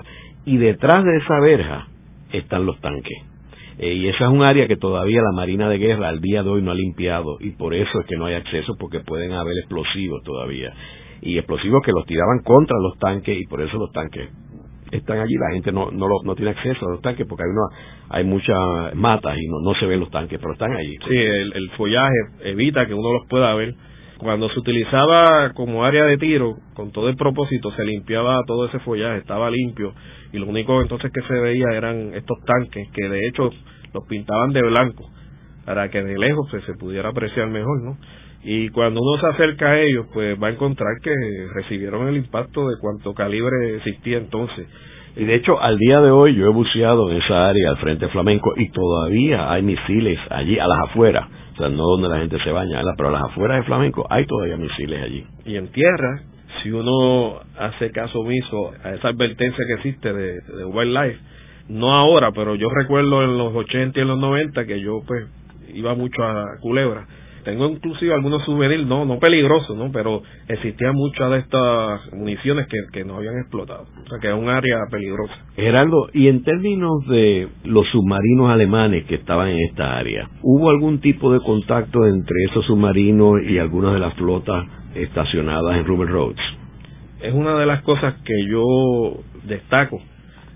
[0.47, 1.87] y detrás de esa verja
[2.31, 3.17] están los tanques.
[3.79, 6.49] Eh, y esa es un área que todavía la Marina de Guerra al día de
[6.49, 9.57] hoy no ha limpiado, y por eso es que no hay acceso, porque pueden haber
[9.57, 10.73] explosivos todavía.
[11.21, 14.29] Y explosivos que los tiraban contra los tanques, y por eso los tanques
[14.89, 18.17] están allí, la gente no, no, no tiene acceso a los tanques porque hay, una,
[18.17, 20.95] hay muchas matas y no, no se ven los tanques, pero están allí.
[21.09, 23.75] Sí, el, el follaje evita que uno los pueda ver
[24.17, 28.79] cuando se utilizaba como área de tiro, con todo el propósito, se limpiaba todo ese
[28.79, 29.93] follaje, estaba limpio,
[30.37, 33.49] y lo único entonces que se veía eran estos tanques, que de hecho
[33.93, 35.09] los pintaban de blanco,
[35.65, 37.97] para que de lejos se, se pudiera apreciar mejor, ¿no?
[38.43, 41.13] Y cuando uno se acerca a ellos, pues va a encontrar que
[41.55, 44.67] recibieron el impacto de cuánto calibre existía entonces.
[45.15, 48.07] Y de hecho, al día de hoy yo he buceado en esa área al frente
[48.09, 52.37] flamenco y todavía hay misiles allí a las afueras o sea, no donde la gente
[52.43, 55.25] se baña, pero a las afueras de Flamenco hay todavía misiles allí.
[55.45, 56.21] Y en tierra,
[56.67, 61.17] si uno hace caso omiso a esa advertencia que existe de, wildlife,
[61.69, 65.27] no ahora, pero yo recuerdo en los 80 y en los 90 que yo pues
[65.73, 67.07] iba mucho a Culebra
[67.47, 69.89] tengo inclusive algunos souvenirs, no, no peligrosos, ¿no?
[69.89, 73.83] Pero existían muchas de estas municiones que, que no habían explotado.
[74.03, 75.33] O sea, que es un área peligrosa.
[75.55, 80.99] Gerardo, y en términos de los submarinos alemanes que estaban en esta área, ¿hubo algún
[80.99, 86.56] tipo de contacto entre esos submarinos y algunas de las flotas estacionadas en Rubber Roads?
[87.21, 90.01] Es una de las cosas que yo destaco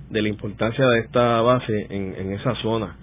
[0.09, 2.97] de la importancia de esta base en, en esa zona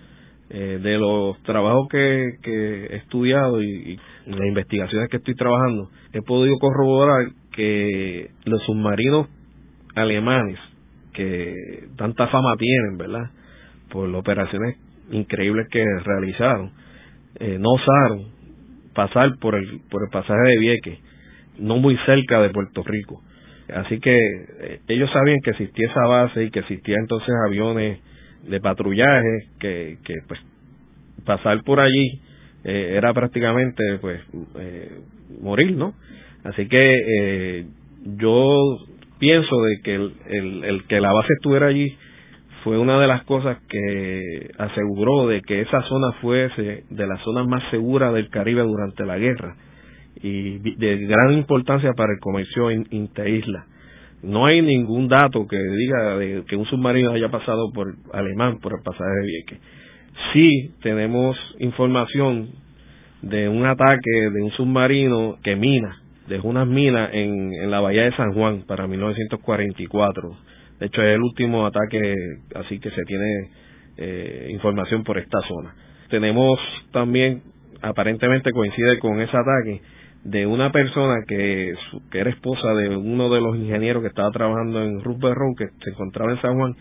[0.50, 6.22] eh, de los trabajos que, que he estudiado y, las investigaciones que estoy trabajando, he
[6.22, 9.26] podido corroborar que los submarinos
[9.94, 10.58] alemanes,
[11.12, 11.54] que
[11.96, 13.30] tanta fama tienen, ¿verdad?
[13.90, 14.76] Por las operaciones
[15.10, 16.72] increíbles que realizaron,
[17.40, 18.28] eh, no osaron
[18.94, 20.98] pasar por el, por el pasaje de Vieques,
[21.58, 23.22] no muy cerca de Puerto Rico.
[23.74, 27.98] Así que eh, ellos sabían que existía esa base y que existían entonces aviones
[28.48, 30.40] de patrullaje que, que pues
[31.24, 32.20] pasar por allí
[32.64, 34.22] eh, era prácticamente pues
[34.58, 35.00] eh,
[35.42, 35.92] morir no
[36.44, 37.66] así que
[38.16, 38.78] yo
[39.18, 41.94] pienso de que el, el, el, que la base estuviera allí
[42.64, 47.46] fue una de las cosas que aseguró de que esa zona fuese de las zonas
[47.46, 49.56] más seguras del Caribe durante la guerra
[50.22, 53.66] y de gran importancia para el comercio interisla
[54.22, 58.72] no hay ningún dato que diga de que un submarino haya pasado por alemán por
[58.72, 59.58] el pasaje de Vieques.
[60.32, 62.48] Sí tenemos información
[63.22, 68.04] de un ataque de un submarino que mina, dejó unas minas en, en la bahía
[68.04, 70.36] de San Juan para 1944.
[70.80, 72.14] De hecho es el último ataque
[72.56, 73.50] así que se tiene
[73.96, 75.74] eh, información por esta zona.
[76.10, 76.58] Tenemos
[76.92, 77.42] también,
[77.82, 79.80] aparentemente coincide con ese ataque,
[80.24, 81.74] de una persona que,
[82.10, 85.90] que era esposa de uno de los ingenieros que estaba trabajando en Rupert que se
[85.90, 86.74] encontraba en San Juan,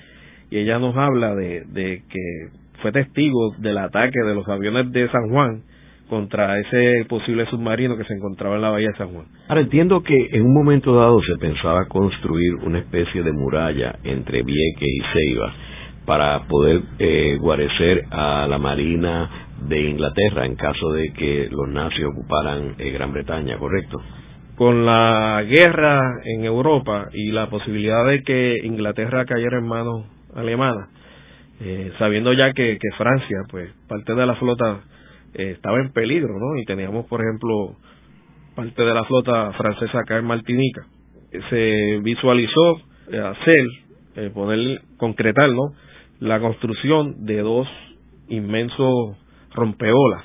[0.50, 2.50] y ella nos habla de, de que
[2.82, 5.64] fue testigo del ataque de los aviones de San Juan
[6.10, 9.26] contra ese posible submarino que se encontraba en la bahía de San Juan.
[9.48, 14.42] Ahora entiendo que en un momento dado se pensaba construir una especie de muralla entre
[14.44, 15.54] Vieques y Ceiba
[16.06, 22.06] para poder eh, guarecer a la marina de Inglaterra en caso de que los nazis
[22.06, 24.02] ocuparan eh, Gran Bretaña, ¿correcto?
[24.56, 30.90] Con la guerra en Europa y la posibilidad de que Inglaterra cayera en manos alemanas,
[31.60, 34.82] eh, sabiendo ya que, Francia, pues parte de la flota
[35.34, 36.60] eh, estaba en peligro, ¿no?
[36.60, 37.76] Y teníamos, por ejemplo,
[38.56, 40.86] parte de la flota francesa acá en Martinica.
[41.50, 45.74] Se visualizó hacer, poner, concretar, ¿no?
[46.20, 47.68] La construcción de dos
[48.30, 49.18] inmensos
[49.54, 50.24] rompeolas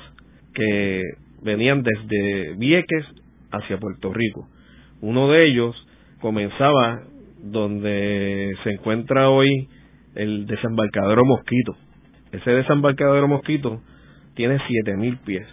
[0.54, 1.02] que
[1.42, 3.04] venían desde Vieques
[3.50, 4.48] hacia Puerto Rico.
[5.00, 5.74] Uno de ellos
[6.20, 7.02] comenzaba
[7.42, 9.68] donde se encuentra hoy
[10.14, 11.76] el desembarcadero Mosquito.
[12.30, 13.80] Ese desembarcadero Mosquito
[14.34, 15.46] tiene 7000 pies.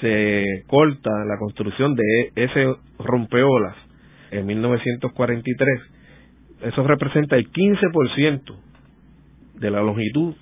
[0.00, 3.76] Se corta la construcción de ese rompeolas
[4.30, 5.80] en 1943.
[6.62, 8.56] Eso representa el 15%
[9.54, 10.34] de la longitud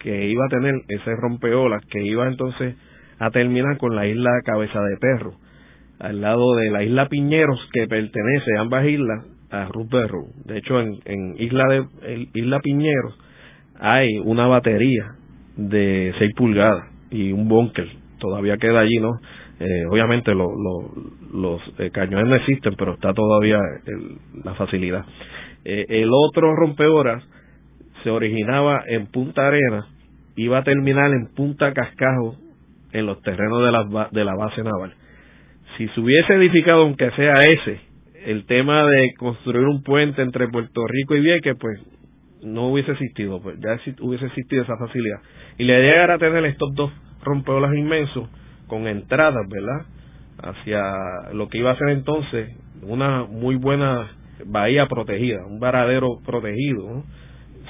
[0.00, 2.74] que iba a tener ese rompeolas que iba entonces
[3.18, 5.34] a terminar con la isla Cabeza de Perro,
[5.98, 10.26] al lado de la isla Piñeros que pertenece a ambas islas a Ruth Berrow.
[10.46, 13.18] De hecho, en, isla de isla Piñeros
[13.78, 15.14] hay una batería
[15.56, 17.88] de 6 pulgadas y un búnker.
[18.18, 19.12] Todavía queda allí, ¿no?
[19.60, 23.58] Eh, obviamente los eh, cañones no existen, pero está todavía
[24.42, 25.04] la facilidad.
[25.64, 27.22] Eh, el otro rompeoras
[28.02, 29.86] se originaba en Punta Arena,
[30.36, 32.36] iba a terminar en Punta Cascajo,
[32.92, 34.94] en los terrenos de la, de la base naval.
[35.76, 37.80] Si se hubiese edificado, aunque sea ese,
[38.24, 41.80] el tema de construir un puente entre Puerto Rico y Vieques, pues
[42.42, 45.20] no hubiese existido, pues ya hubiese existido esa facilidad.
[45.58, 46.90] Y la idea era tener estos dos
[47.22, 48.28] rompeolas inmensos
[48.66, 49.86] con entradas, ¿verdad?
[50.42, 54.08] Hacia lo que iba a ser entonces una muy buena
[54.46, 57.04] bahía protegida, un varadero protegido, ¿no?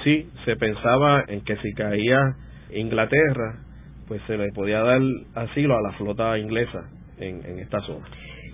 [0.03, 2.35] Sí se pensaba en que si caía
[2.73, 3.59] Inglaterra,
[4.07, 5.01] pues se le podía dar
[5.35, 8.05] asilo a la flota inglesa en, en esta zona.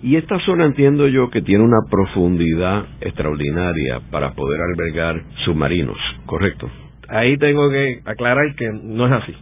[0.02, 6.70] Y esta zona entiendo yo que tiene una profundidad extraordinaria para poder albergar submarinos, ¿correcto?
[7.08, 9.34] Ahí tengo que aclarar que no es así.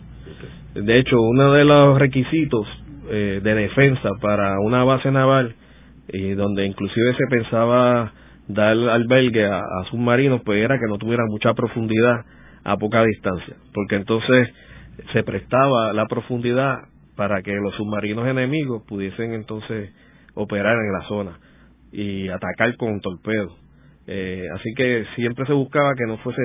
[0.75, 2.67] De hecho, uno de los requisitos
[3.11, 5.55] eh, de defensa para una base naval,
[6.09, 8.13] y donde inclusive se pensaba
[8.49, 12.25] dar albergue a, submarinos, pues era que no tuviera mucha profundidad
[12.65, 14.49] a poca distancia, porque entonces
[15.13, 16.79] se prestaba la profundidad
[17.17, 19.93] para que los submarinos enemigos pudiesen entonces
[20.35, 21.39] operar en la zona
[21.93, 23.57] y atacar con torpedos.
[24.07, 26.43] Eh, así que siempre se buscaba que no fuese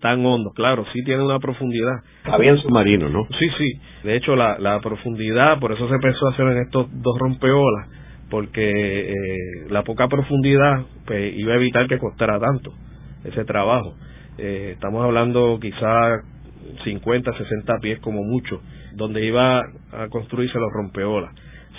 [0.00, 0.50] tan hondo.
[0.50, 2.02] Claro, sí tiene una profundidad.
[2.24, 3.26] Había submarinos, ¿no?
[3.38, 3.80] Sí, sí.
[4.02, 7.88] De hecho, la, la profundidad, por eso se empezó a hacer en estos dos rompeolas,
[8.32, 12.72] porque eh, la poca profundidad pues, iba a evitar que costara tanto
[13.24, 13.94] ese trabajo.
[14.38, 16.22] Eh, estamos hablando quizá
[16.82, 18.62] 50, 60 pies como mucho,
[18.94, 21.34] donde iba a construirse los rompeolas.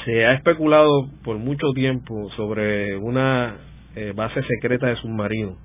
[0.06, 3.56] Se ha especulado por mucho tiempo sobre una
[3.96, 5.58] eh, base secreta de submarinos.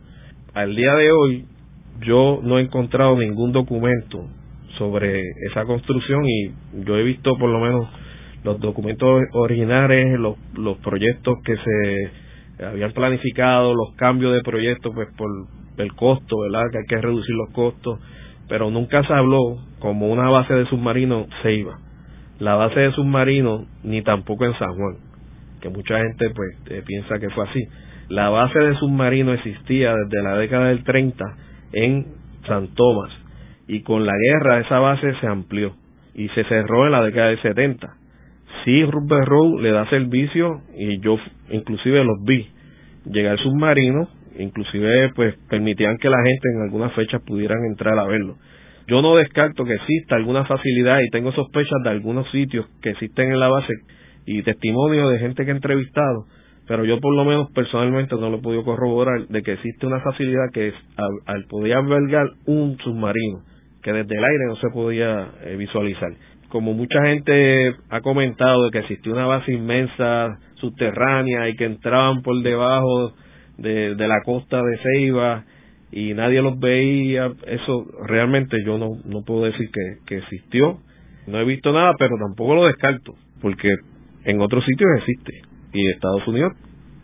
[0.54, 1.44] Al día de hoy
[2.00, 4.26] yo no he encontrado ningún documento
[4.78, 5.20] sobre
[5.50, 6.50] esa construcción y
[6.86, 7.88] yo he visto por lo menos
[8.44, 15.08] los documentos originales, los, los proyectos que se habían planificado, los cambios de proyectos, pues
[15.16, 15.28] por
[15.78, 16.70] el costo, ¿verdad?
[16.70, 18.00] Que hay que reducir los costos,
[18.48, 21.78] pero nunca se habló como una base de submarino se iba.
[22.38, 24.96] La base de submarino ni tampoco en San Juan,
[25.60, 27.60] que mucha gente pues eh, piensa que fue así.
[28.08, 31.24] La base de submarino existía desde la década del 30
[31.72, 32.06] en
[32.46, 33.10] San Tomás
[33.66, 35.74] y con la guerra esa base se amplió
[36.14, 37.97] y se cerró en la década del 70
[38.64, 41.18] sí Rupert Road le da servicio y yo
[41.50, 42.48] inclusive los vi
[43.04, 48.36] llegar submarino, inclusive pues permitían que la gente en algunas fechas pudieran entrar a verlo.
[48.86, 53.32] Yo no descarto que exista alguna facilidad y tengo sospechas de algunos sitios que existen
[53.32, 53.74] en la base
[54.24, 56.26] y testimonio de gente que he entrevistado,
[56.66, 60.00] pero yo por lo menos personalmente no lo he podido corroborar de que existe una
[60.00, 60.74] facilidad que es,
[61.26, 63.40] al, poder albergar un submarino
[63.82, 66.10] que desde el aire no se podía eh, visualizar
[66.48, 72.22] como mucha gente ha comentado de que existía una base inmensa subterránea y que entraban
[72.22, 73.12] por debajo
[73.58, 75.44] de, la costa de Ceiba
[75.90, 80.78] y nadie los veía, eso realmente yo no, no puedo decir que, que existió.
[81.26, 83.68] No he visto nada, pero tampoco lo descarto, porque
[84.24, 85.32] en otros sitios existe
[85.72, 86.52] y Estados Unidos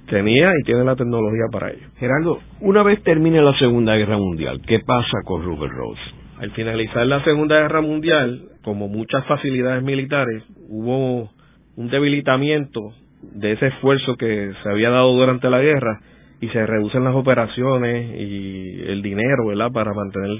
[0.09, 1.89] tenía y tiene la tecnología para ello.
[1.99, 6.01] Gerardo, una vez termine la Segunda Guerra Mundial, ¿qué pasa con Rupert Rose?
[6.39, 11.31] Al finalizar la Segunda Guerra Mundial, como muchas facilidades militares, hubo
[11.77, 12.81] un debilitamiento
[13.23, 16.01] de ese esfuerzo que se había dado durante la guerra
[16.41, 20.39] y se reducen las operaciones y el dinero, ¿verdad?, para mantener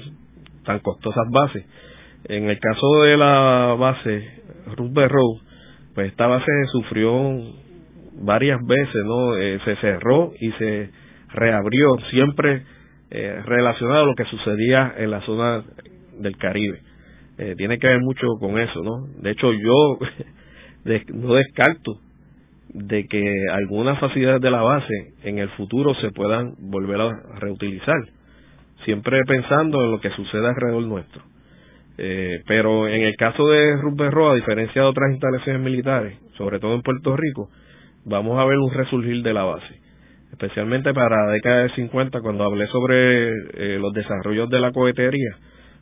[0.63, 1.65] tan costosas bases.
[2.25, 4.41] En el caso de la base
[4.75, 5.37] Ruth Road,
[5.93, 7.11] pues esta base sufrió
[8.21, 9.37] varias veces, ¿no?
[9.37, 10.89] Eh, se cerró y se
[11.33, 12.63] reabrió, siempre
[13.11, 15.63] eh, relacionado a lo que sucedía en la zona
[16.19, 16.81] del Caribe.
[17.37, 19.07] Eh, tiene que ver mucho con eso, ¿no?
[19.21, 19.99] De hecho, yo
[21.13, 21.99] no descarto
[22.69, 27.09] de que algunas facilidades de la base en el futuro se puedan volver a
[27.39, 27.99] reutilizar,
[28.83, 31.21] siempre pensando en lo que sucede alrededor nuestro.
[31.97, 36.75] Eh, pero en el caso de Road, a diferencia de otras instalaciones militares, sobre todo
[36.75, 37.49] en Puerto Rico,
[38.03, 39.79] vamos a ver un resurgir de la base.
[40.31, 45.37] Especialmente para la década de 50, cuando hablé sobre eh, los desarrollos de la cohetería,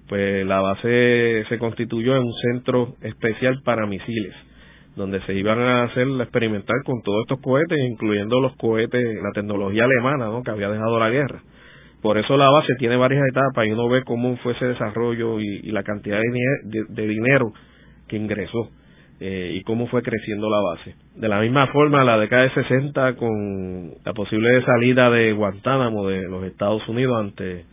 [0.08, 4.36] pues la base se constituyó en un centro especial para misiles,
[4.96, 9.86] donde se iban a hacer experimentar con todos estos cohetes, incluyendo los cohetes, la tecnología
[9.86, 10.44] alemana, ¿no?
[10.44, 11.42] que había dejado la guerra.
[12.02, 15.72] Por eso la base tiene varias etapas y uno ve cómo fue ese desarrollo y,
[15.72, 17.54] la cantidad de, dinero
[18.10, 18.70] que ingresó
[19.22, 20.96] eh, y cómo fue creciendo la base.
[21.16, 26.24] De la misma forma, la década de 60, con la posible salida de Guantánamo de
[26.24, 27.66] los Estados Unidos ante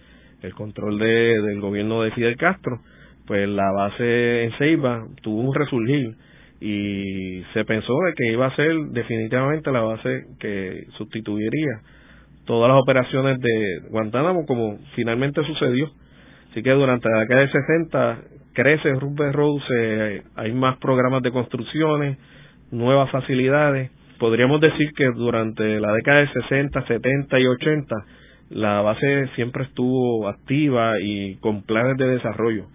[0.43, 2.81] el control de, del gobierno de Fidel Castro,
[3.27, 6.17] pues la base en Ceiba tuvo un resurgir
[6.61, 11.81] y se pensó de que iba a ser definitivamente la base que sustituiría
[12.45, 15.91] todas las operaciones de Guantánamo como finalmente sucedió.
[16.51, 18.19] Así que durante la década de 60
[18.53, 22.19] crece Rupert Rose, hay más programas de construcciones,
[22.73, 23.91] nuevas facilidades.
[24.19, 27.97] Podríamos decir que durante la década de 60, 70 y 80
[28.51, 32.67] la base siempre estuvo activa y con planes de desarrollo.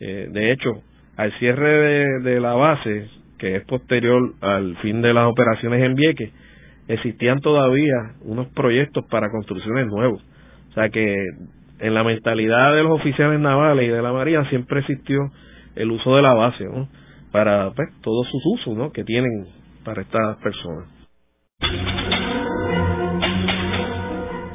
[0.00, 0.82] Eh, de hecho,
[1.16, 3.08] al cierre de, la base,
[3.38, 6.32] que es posterior al fin de las operaciones en Vieques,
[6.88, 10.22] existían todavía unos proyectos para construcciones nuevos.
[10.70, 11.16] O sea que
[11.78, 15.30] en la mentalidad de los oficiales navales y de la Marina siempre existió
[15.76, 16.88] el uso de la base ¿no?
[17.30, 18.90] para pues, todos sus usos ¿no?
[18.90, 19.46] que tienen
[19.84, 20.88] para estas personas.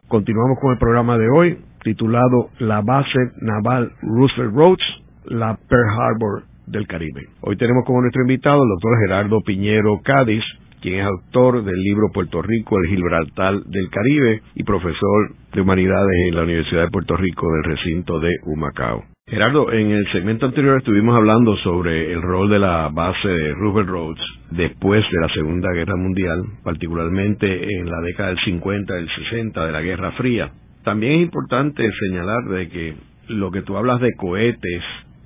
[0.07, 4.83] Continuamos con el programa de hoy titulado La base naval Roosevelt Roads,
[5.25, 7.27] la Pearl Harbor del Caribe.
[7.41, 10.45] Hoy tenemos como nuestro invitado el doctor Gerardo Piñero Cádiz,
[10.81, 16.27] quien es autor del libro Puerto Rico, el Gibraltar del Caribe y profesor de Humanidades
[16.29, 19.03] en la Universidad de Puerto Rico del recinto de Humacao.
[19.29, 23.89] Gerardo, en el segmento anterior estuvimos hablando sobre el rol de la base de Roosevelt
[23.89, 24.21] Roads
[24.51, 29.65] después de la Segunda Guerra Mundial, particularmente en la década del 50 y del 60
[29.65, 30.51] de la Guerra Fría.
[30.85, 32.93] También es importante señalar de que
[33.27, 34.83] lo que tú hablas de cohetes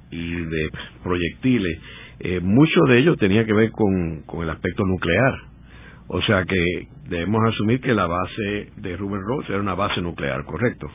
[0.10, 0.70] y de
[1.04, 1.80] proyectiles
[2.24, 5.34] eh, mucho de ello tenía que ver con, el aspecto nuclear.
[6.08, 10.44] O sea que debemos asumir que la base de Ruben Rhodes era una base nuclear,
[10.46, 10.88] ¿correcto?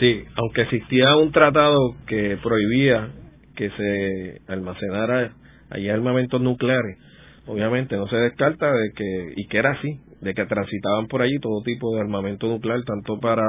[0.00, 3.10] Sí, aunque existía un tratado que prohibía
[3.54, 5.32] que se almacenara
[5.70, 6.98] allí armamentos nucleares,
[7.46, 11.38] obviamente no se descarta de que, y que era así, de que transitaban por allí
[11.40, 13.46] todo tipo de armamento nuclear, tanto para,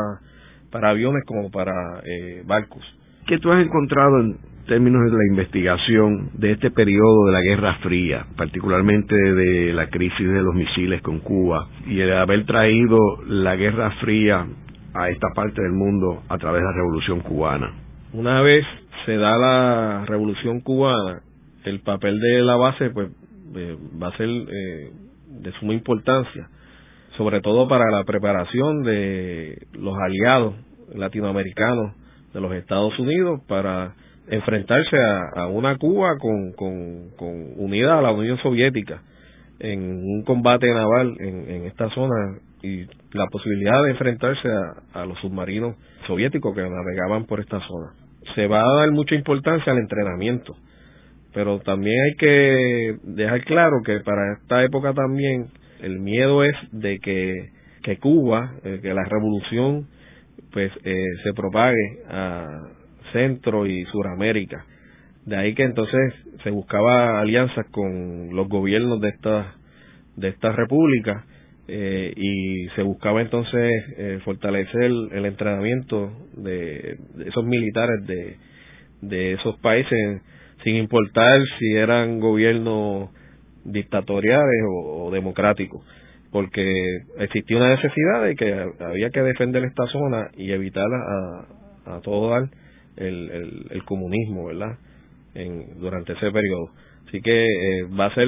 [0.71, 1.73] para aviones como para
[2.03, 2.83] eh, barcos.
[3.27, 7.75] ¿Qué tú has encontrado en, términos de la investigación de este periodo de la Guerra
[7.81, 12.97] Fría, particularmente de la crisis de los misiles con Cuba y de haber traído
[13.27, 14.45] la Guerra Fría
[14.93, 17.73] a esta parte del mundo a través de la Revolución Cubana.
[18.13, 18.65] Una vez
[19.05, 21.21] se da la Revolución Cubana,
[21.63, 23.09] el papel de la base pues
[23.55, 24.91] eh, va a ser eh,
[25.41, 26.47] de suma importancia,
[27.17, 30.55] sobre todo para la preparación de los aliados
[30.93, 32.04] latinoamericanos
[32.35, 33.95] de los Estados Unidos para
[34.27, 34.97] enfrentarse
[35.35, 39.01] a, una Cuba con, con, unida a la Unión Soviética
[39.59, 42.83] en un combate naval en, esta zona y
[43.13, 44.49] la posibilidad de enfrentarse
[44.93, 45.77] a, los submarinos
[46.07, 47.93] soviéticos que navegaban por esta zona.
[48.35, 50.57] Se va a dar mucha importancia al entrenamiento,
[51.33, 56.99] pero también hay que dejar claro que para esta época también el miedo es de
[56.99, 57.33] que,
[57.81, 59.87] que Cuba, eh, que la revolución
[60.55, 62.47] pues eh, se propague a,
[63.11, 64.65] Centro y Suramérica.
[65.25, 69.47] De ahí que entonces se buscaba alianzas con los gobiernos de estas
[70.15, 71.23] de esta repúblicas
[71.67, 78.37] eh, y se buscaba entonces eh, fortalecer el, entrenamiento de, esos militares de,
[79.01, 80.21] de esos países
[80.63, 83.09] sin importar si eran gobiernos
[83.65, 85.85] dictatoriales o, democráticos,
[86.35, 86.69] porque
[87.19, 90.85] existía una necesidad de que había que defender esta zona y evitar
[91.85, 92.49] a, todo dar
[92.97, 94.77] el, comunismo, ¿verdad?
[95.33, 96.71] En, durante ese periodo.
[97.07, 98.27] Así que eh, va a ser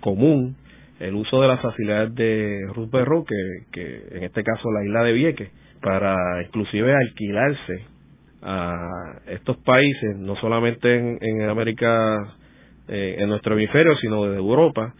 [0.00, 0.54] común
[1.00, 3.36] el uso de las facilidades de Ruth que,
[3.72, 5.50] que en este caso la isla de Vieques,
[5.80, 7.86] para inclusive alquilarse
[8.42, 12.18] a estos países, no solamente en, en América,
[12.88, 14.92] eh, en nuestro hemisferio, sino de Europa,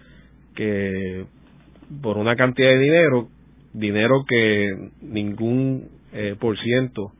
[0.55, 1.27] que
[2.03, 3.29] por una cantidad de dinero,
[3.73, 7.13] dinero que ningún eh, por ciento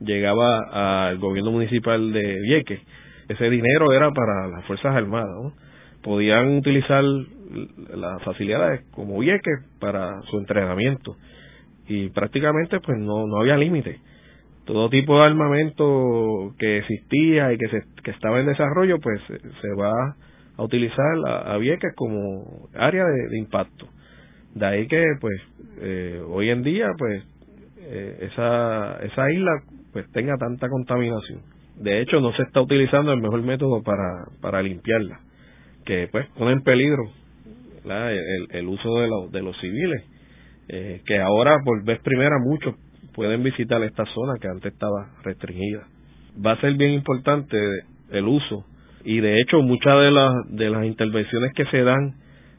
[0.00, 2.80] llegaba al gobierno municipal de Vieques,
[3.28, 5.52] ese dinero era para las Fuerzas Armadas,
[6.02, 11.16] podían utilizar las facilidades como Vieques para su entrenamiento
[11.88, 14.00] y prácticamente pues no, no había límite.
[14.64, 19.74] Todo tipo de armamento que existía y que, se, que estaba en desarrollo pues se
[19.80, 20.16] va
[20.56, 23.88] a utilizar a, Vieques como área de, impacto.
[24.56, 25.38] De ahí que pues
[25.82, 27.22] eh, hoy en día pues
[27.78, 29.52] eh, esa, esa isla
[29.92, 31.42] pues tenga tanta contaminación.
[31.76, 35.20] De hecho no se está utilizando el mejor método para, para limpiarla,
[35.84, 37.02] que pues pone en peligro
[37.84, 40.02] el, el, uso de, de los civiles
[40.68, 42.76] eh, que ahora por vez primera muchos
[43.14, 45.86] pueden visitar esta zona que antes estaba restringida.
[46.44, 47.58] Va a ser bien importante
[48.10, 48.64] el uso
[49.04, 52.14] y de hecho muchas de las de las intervenciones que se dan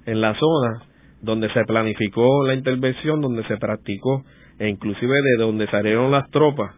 [0.06, 0.84] en la zona
[1.22, 4.24] donde se planificó la intervención, donde se practicó
[4.59, 6.76] e inclusive de donde salieron las tropas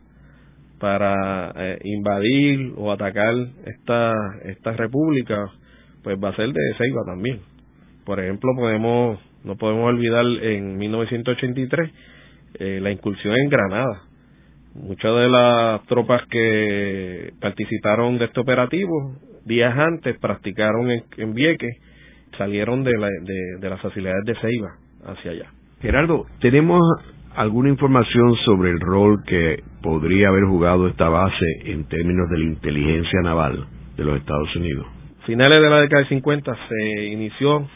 [0.80, 3.36] para eh, invadir o atacar
[3.66, 4.14] esta
[4.46, 5.52] esta república,
[6.04, 7.40] pues va a ser de Ceiba también.
[8.06, 11.92] Por ejemplo, podemos no podemos olvidar en 1983
[12.60, 14.04] eh, la incursión en Granada.
[14.76, 19.16] Muchas de las tropas que participaron de este operativo
[19.46, 21.76] días antes practicaron en, en Vieques,
[22.40, 23.10] salieron de, la,
[23.60, 24.70] de, las facilidades de Ceiba
[25.06, 25.52] hacia allá.
[25.82, 26.82] Gerardo, tenemos
[27.36, 32.46] alguna información sobre el rol que podría haber jugado esta base en términos de la
[32.46, 33.68] inteligencia naval
[33.98, 34.88] de los Estados Unidos.
[35.26, 37.68] Finales de la década de 50 se inició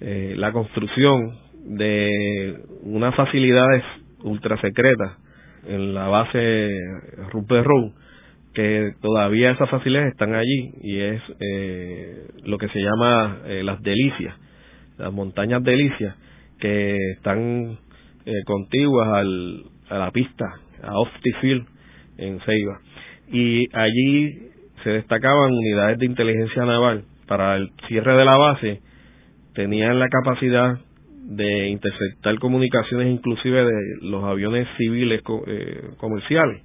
[0.00, 1.32] eh, la construcción
[1.64, 3.82] de unas facilidades
[4.22, 5.12] ultra secretas
[5.66, 6.68] en la base
[7.32, 7.92] Rupert Road
[8.54, 13.82] que todavía esas facilidades están allí y es eh, lo que se llama eh, las
[13.82, 14.34] delicias,
[14.98, 16.16] las montañas delicias
[16.60, 17.78] que están
[18.46, 20.46] contiguas al, a la pista,
[20.82, 20.94] a
[21.42, 21.66] Field
[22.16, 22.80] en Ceiba.
[23.30, 24.48] Y allí
[24.82, 28.80] se destacaban unidades de inteligencia naval para el cierre de la base
[29.54, 30.78] tenían la capacidad
[31.24, 36.62] de interceptar comunicaciones inclusive de los aviones civiles eh, comerciales,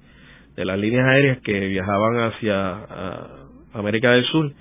[0.56, 2.86] de las líneas aéreas que viajaban hacia
[3.72, 4.52] América del Sur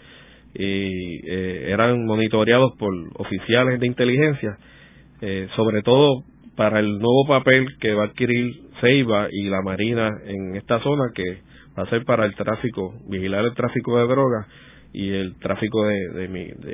[0.54, 4.58] y eh, eran monitoreados por oficiales de inteligencia,
[5.22, 6.24] eh, sobre todo
[6.56, 11.12] para el nuevo papel que va a adquirir Ceiba y la Marina en esta zona,
[11.14, 11.42] que
[11.78, 14.48] va a ser para el tráfico, vigilar el tráfico de drogas
[14.92, 16.28] y el tráfico de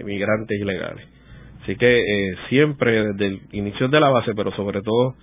[0.06, 1.06] migrantes ilegales.
[1.64, 5.16] Así que eh, siempre desde el inicio de la base, pero sobre todo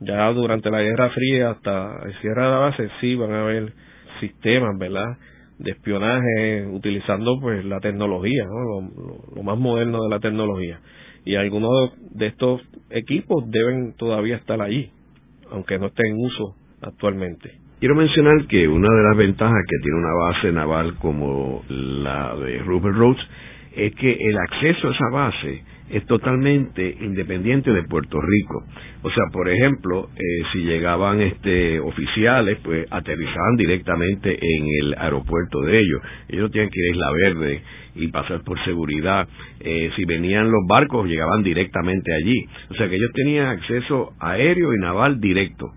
[0.00, 3.72] ya durante la Guerra Fría hasta el cierre de la base, sí van a haber
[4.20, 5.16] sistemas, ¿verdad?
[5.58, 8.90] De espionaje utilizando pues la tecnología, ¿no?
[9.34, 10.80] lo, más moderno de la tecnología.
[11.24, 14.90] Y algunos de estos equipos deben todavía estar allí,
[15.50, 17.50] aunque no estén en uso actualmente.
[17.80, 22.58] Quiero mencionar que una de las ventajas que tiene una base naval como la de
[22.58, 23.22] Rupert Rhodes
[23.76, 28.64] es que el acceso a esa base es totalmente independiente de Puerto Rico.
[29.02, 35.60] O sea, por ejemplo, eh, si llegaban este oficiales, pues aterrizaban directamente en el aeropuerto
[35.62, 36.00] de ellos.
[36.28, 37.62] Ellos no tienen que ir a Isla Verde
[37.94, 39.28] y pasar por seguridad.
[39.60, 42.44] Eh, si venían los barcos, llegaban directamente allí.
[42.70, 45.72] O sea, que ellos tenían acceso aéreo y naval directo.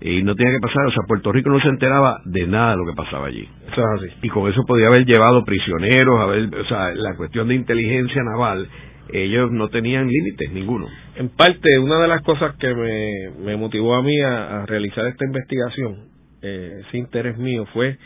[0.00, 2.76] Y no tenía que pasar, o sea, Puerto Rico no se enteraba de nada de
[2.76, 3.48] lo que pasaba allí.
[3.72, 4.18] Eso es así.
[4.22, 8.68] Y con eso podía haber llevado prisioneros, haber, o sea, la cuestión de inteligencia naval
[9.12, 10.88] ellos no tenían límites ninguno.
[11.16, 16.08] En parte, una de las cosas que me, motivó a mí a, realizar esta investigación,
[16.42, 17.98] eh, interés mío, fue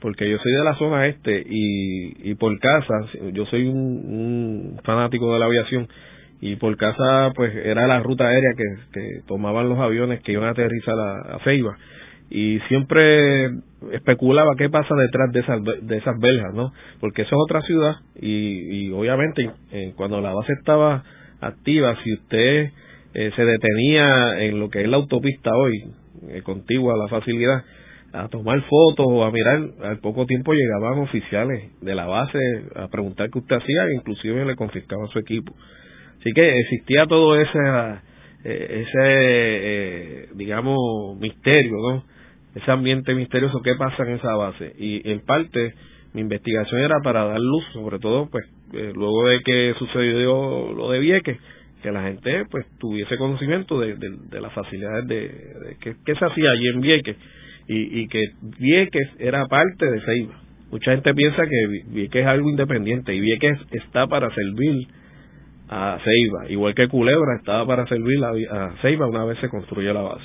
[0.00, 2.94] porque yo soy de la zona este y, y por casa,
[3.32, 5.88] yo soy un, fanático de la aviación
[6.40, 10.50] y por casa pues era la ruta aérea que, tomaban los aviones que iban a
[10.50, 11.38] aterrizar a, a
[12.30, 13.50] y siempre
[13.92, 16.72] especulaba qué pasa detrás de esas de esas verjas, ¿no?
[17.00, 21.04] Porque eso es otra ciudad y, obviamente eh, cuando la base estaba
[21.40, 22.70] activa, si usted
[23.14, 25.84] eh, se detenía en lo que es la autopista hoy,
[26.28, 27.64] eh, contigua a la facilidad,
[28.12, 32.38] a tomar fotos o a mirar, al poco tiempo llegaban oficiales de la base
[32.74, 35.54] a preguntar qué usted hacía, e inclusive le confiscaban su equipo.
[36.20, 37.58] Así que existía todo ese,
[38.44, 42.04] eh, ese eh, digamos, misterio, ¿no?
[42.60, 44.74] Ese ambiente misterioso, ¿qué pasa en esa base?
[44.78, 45.74] Y en parte
[46.12, 50.90] mi investigación era para dar luz, sobre todo, pues, eh, luego de que sucedió lo
[50.90, 51.38] de Vieques,
[51.82, 56.50] que la gente, pues, tuviese conocimiento de, de, las facilidades de, de que, se hacía
[56.50, 57.16] allí en Vieques
[57.68, 58.24] y, y que
[58.58, 60.40] Vieques era parte de Ceiba.
[60.70, 64.88] Mucha gente piensa que Vieques es algo independiente y Vieques está para servir
[65.68, 70.02] a Ceiba, igual que Culebra estaba para servir a, Ceiba una vez se construyó la
[70.02, 70.24] base.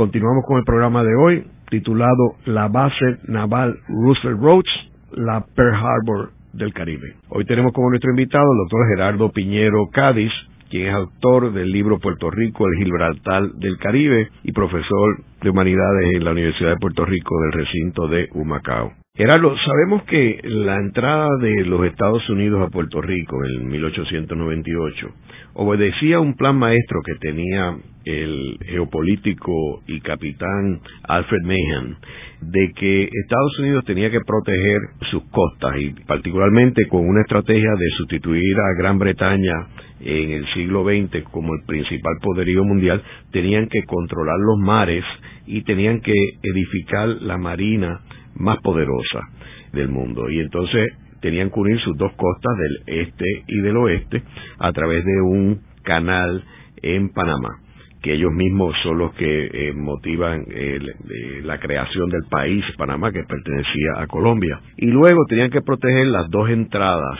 [0.00, 4.70] Continuamos con el programa de hoy titulado La base naval Roosevelt Roads,
[5.12, 7.16] la Pearl Harbor del Caribe.
[7.28, 10.32] Hoy tenemos como nuestro invitado el doctor Gerardo Piñero Cádiz,
[10.70, 16.14] quien es autor del libro Puerto Rico, el Gibraltar del Caribe y profesor de humanidades
[16.14, 18.92] en la Universidad de Puerto Rico del recinto de Humacao.
[19.14, 25.08] Gerardo, sabemos que la entrada de los Estados Unidos a Puerto Rico en 1898
[25.52, 31.96] obedecía a un plan maestro que tenía el geopolítico y capitán Alfred Mahan
[32.40, 34.78] de que Estados Unidos tenía que proteger
[35.10, 39.68] sus costas y particularmente con una estrategia de sustituir a Gran Bretaña
[40.00, 45.04] en el siglo XX como el principal poderío mundial, tenían que controlar los mares
[45.46, 48.00] y tenían que edificar la marina
[48.34, 49.20] más poderosa
[49.74, 50.30] del mundo.
[50.30, 50.88] Y entonces
[51.20, 54.22] tenían que unir sus dos costas del este y del oeste
[54.58, 56.42] a través de un canal
[56.82, 57.60] en Panamá
[58.02, 60.44] que ellos mismos son los que eh, motivan
[61.42, 66.30] la creación del país Panamá que pertenecía a Colombia y luego tenían que proteger las
[66.30, 67.18] dos entradas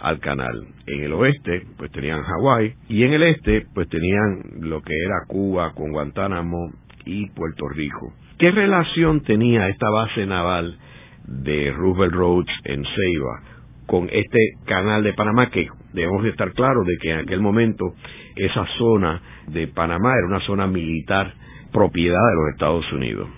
[0.00, 0.66] al canal.
[0.86, 5.26] En el oeste, pues tenían Hawái, y en el este, pues tenían lo que era
[5.26, 6.72] Cuba con Guantánamo
[7.04, 8.12] y Puerto Rico.
[8.38, 10.78] ¿Qué relación tenía esta base naval
[11.26, 13.42] de Roosevelt Roads en Ceiba
[13.86, 17.94] con este canal de Panamá que debemos de estar claros de que en aquel momento
[18.36, 19.20] esa zona
[19.50, 21.34] de Panamá era una zona militar
[21.72, 23.28] propiedad de los Estados Unidos?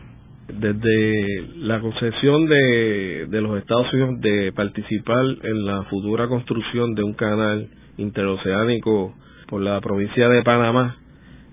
[0.52, 7.04] desde la concesión de, de los Estados Unidos de participar en la futura construcción de
[7.04, 9.14] un canal interoceánico
[9.48, 10.96] por la provincia de Panamá,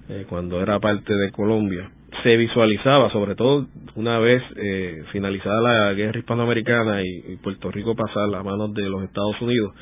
[0.10, 1.90] eh, cuando era parte de Colombia,
[2.24, 8.34] se visualizaba, sobre todo una vez eh, finalizada la guerra hispanoamericana y, Puerto Rico pasar
[8.34, 9.74] a manos de los Estados Unidos,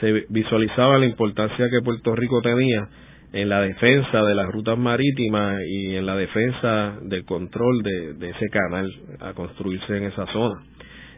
[0.00, 2.88] se visualizaba la importancia que Puerto Rico tenía
[3.32, 8.48] en la defensa de las rutas marítimas y en la defensa del control de, ese
[8.50, 10.62] canal a construirse en esa zona.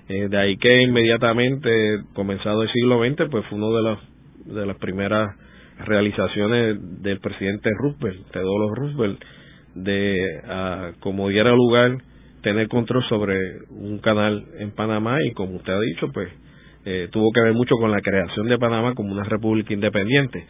[0.09, 1.71] Eh, de ahí que inmediatamente,
[2.13, 3.99] comenzado el siglo XX, pues fue una de las,
[4.45, 5.37] de las primeras
[5.87, 9.23] realizaciones del presidente Roosevelt, Teodoro Roosevelt,
[9.75, 10.19] de,
[11.01, 11.97] como diera lugar,
[12.43, 13.37] tener control sobre
[13.71, 16.29] un canal en Panamá y como usted ha dicho, pues
[16.85, 20.45] eh, tuvo que ver mucho con la creación de Panamá como una república independiente.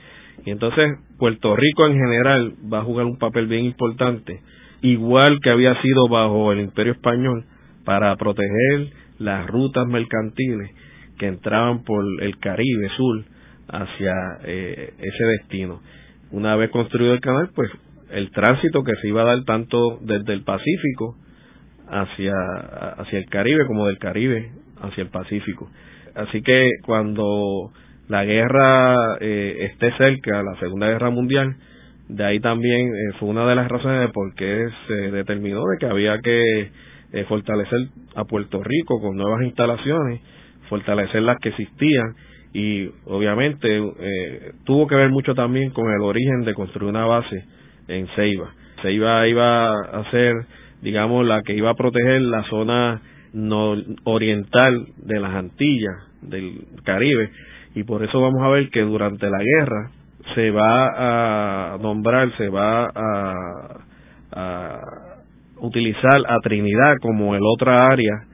[0.44, 4.40] Y entonces Puerto Rico en general va a jugar un papel bien importante,
[4.80, 7.44] igual que había sido bajo el Imperio Español,
[7.84, 10.70] para proteger las rutas mercantiles
[11.18, 13.24] que entraban por el Caribe Sur
[13.68, 14.12] hacia
[14.44, 15.80] eh, ese destino.
[16.30, 17.70] Una vez construido el canal, pues
[18.10, 21.16] el tránsito que se iba a dar tanto desde el Pacífico
[21.88, 22.32] hacia,
[22.98, 25.70] hacia el Caribe como del Caribe hacia el Pacífico.
[26.14, 27.72] Así que cuando
[28.08, 31.56] la guerra eh, esté cerca, la Segunda Guerra Mundial,
[32.08, 35.78] de ahí también eh, fue una de las razones de por qué se determinó de
[35.78, 36.70] que había que
[37.12, 37.78] eh, fortalecer
[38.14, 40.20] a Puerto Rico con nuevas instalaciones,
[40.68, 42.14] fortalecer las que existían
[42.54, 43.80] y obviamente
[44.64, 47.44] tuvo que ver mucho también con el origen de construir una base
[47.88, 48.52] en Ceiba.
[48.82, 50.34] Ceiba iba a ser,
[50.82, 53.00] digamos, la que iba a proteger la zona
[54.04, 57.30] oriental de las Antillas, del Caribe,
[57.74, 59.90] y por eso vamos a ver que durante la guerra
[60.34, 63.78] se va a nombrar, se va a,
[65.58, 68.24] utilizar a Trinidad como el otra área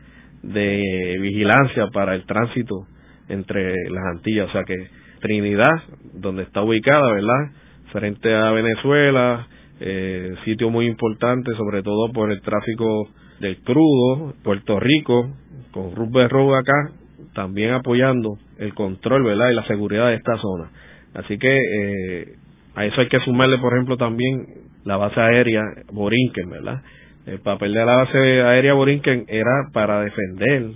[0.43, 2.87] de vigilancia para el tránsito
[3.29, 4.77] entre las Antillas, o sea que
[5.21, 5.83] Trinidad,
[6.15, 7.51] donde está ubicada, ¿verdad?
[7.93, 9.47] Frente a Venezuela,
[9.81, 13.09] eh, sitio muy importante, sobre todo por el tráfico
[13.41, 15.29] del crudo, Puerto Rico,
[15.73, 16.93] con Road acá,
[17.35, 19.51] también apoyando el control, ¿verdad?
[19.51, 20.71] Y la seguridad de esta zona.
[21.15, 22.35] Así que eh,
[22.75, 24.47] a eso hay que sumarle, por ejemplo, también
[24.85, 26.83] la base aérea Borinquen, ¿verdad?
[27.27, 30.71] El papel de la base aérea Borinquen era para defender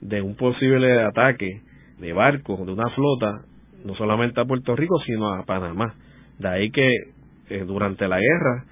[0.00, 1.60] de un posible ataque
[1.98, 3.42] de barcos, de una flota,
[3.84, 5.94] no solamente a Puerto Rico, sino a Panamá.
[6.38, 6.90] De ahí que
[7.50, 8.64] eh, durante la guerra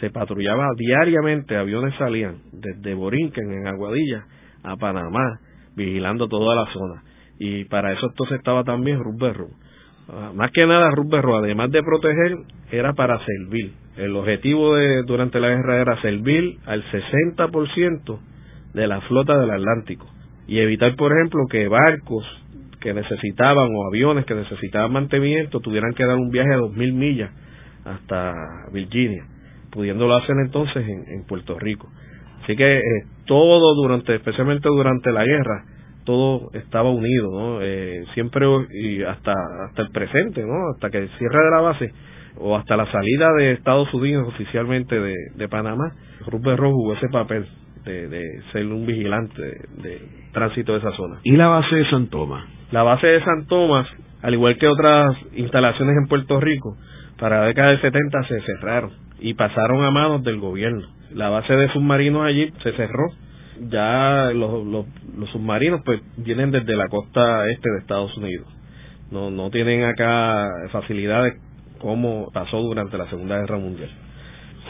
[0.00, 4.24] se patrullaba diariamente, aviones salían desde Borinquen en Aguadilla
[4.64, 5.38] a Panamá,
[5.76, 7.02] vigilando toda la zona.
[7.38, 9.48] Y para eso entonces estaba también Rubberro.
[10.08, 12.36] Ah, más que nada Rubberro, además de proteger,
[12.70, 13.72] era para servir.
[13.96, 18.18] El objetivo de, durante la guerra era servir al 60%
[18.74, 20.06] de la flota del Atlántico
[20.46, 22.24] y evitar, por ejemplo, que barcos
[22.80, 27.30] que necesitaban o aviones que necesitaban mantenimiento tuvieran que dar un viaje de 2.000 millas
[27.84, 28.34] hasta
[28.72, 29.24] Virginia,
[29.70, 31.88] pudiéndolo hacer entonces en, Puerto Rico.
[32.42, 32.82] Así que eh,
[33.26, 35.64] todo durante, especialmente durante la guerra,
[36.04, 37.58] todo estaba unido, ¿no?
[37.62, 39.32] Eh, siempre y hasta
[39.68, 40.70] hasta el presente, ¿no?
[40.74, 41.92] Hasta que el cierre de la base
[42.38, 45.92] o hasta la salida de Estados Unidos oficialmente de, de Panamá,
[46.26, 47.46] Rupert Rojo jugó ese papel
[47.84, 50.00] de, de, ser un vigilante de,
[50.32, 51.20] tránsito de esa zona.
[51.22, 52.44] ¿Y la base de San Tomás?
[52.72, 53.86] La base de San Tomás,
[54.22, 56.76] al igual que otras instalaciones en Puerto Rico,
[57.18, 58.90] para la década del 70 se cerraron
[59.20, 60.86] y pasaron a manos del gobierno.
[61.12, 63.04] La base de submarinos allí se cerró.
[63.70, 64.86] Ya los, los,
[65.30, 68.46] submarinos pues vienen desde la costa este de Estados Unidos.
[69.10, 71.34] No, no tienen acá facilidades
[71.78, 73.90] como pasó durante la Segunda Guerra Mundial.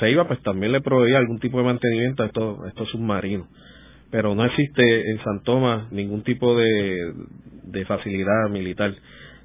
[0.00, 3.48] Ceiba pues también le proveía algún tipo de mantenimiento a estos, estos submarinos,
[4.10, 7.12] pero no existe en San Tomás ningún tipo de,
[7.64, 8.94] de facilidad militar.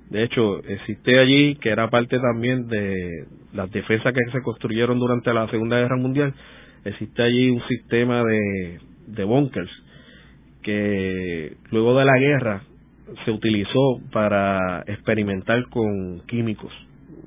[0.10, 5.32] De hecho, existe allí, que era parte también de las defensas que se construyeron durante
[5.34, 6.34] la Segunda Guerra Mundial,
[6.84, 8.80] existe allí un sistema de,
[9.12, 9.72] de bunkers
[10.62, 12.64] que luego de la guerra
[13.26, 16.72] se utilizó para experimentar con químicos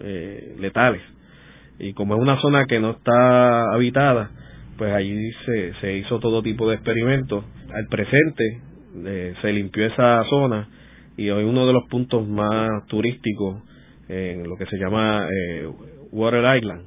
[0.01, 1.03] eh, letales.
[1.79, 4.31] Y como es una zona que no está habitada,
[4.77, 7.45] pues allí se, se hizo todo tipo de experimentos.
[7.73, 8.61] Al presente
[9.05, 10.69] eh, se limpió esa zona
[11.17, 13.63] y hoy uno de los puntos más turísticos
[14.09, 15.69] en lo que se llama eh,
[16.11, 16.87] Water Island,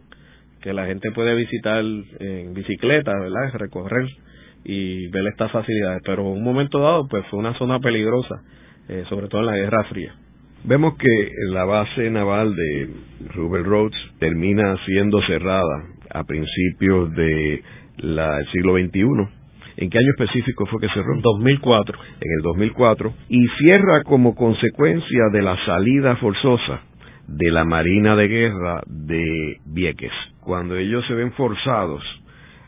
[0.61, 1.83] que la gente puede visitar
[2.19, 3.53] en bicicleta, ¿verdad?
[3.53, 4.07] Recorrer
[4.65, 6.01] y ver estas facilidades.
[6.03, 8.41] Pero en un momento dado, pues fue una zona peligrosa,
[8.89, 10.13] eh, sobre todo en la Guerra Fría.
[10.63, 12.89] Vemos que la base naval de
[13.35, 17.61] Rubel Roads termina siendo cerrada a principios del
[18.51, 19.45] siglo XXI.
[19.77, 21.13] ¿En qué año específico fue que cerró?
[21.13, 21.99] En 2004.
[22.19, 23.13] En el 2004.
[23.29, 26.81] Y cierra como consecuencia de la salida forzosa
[27.27, 30.11] de la Marina de Guerra de Vieques.
[30.39, 32.01] Cuando ellos se ven forzados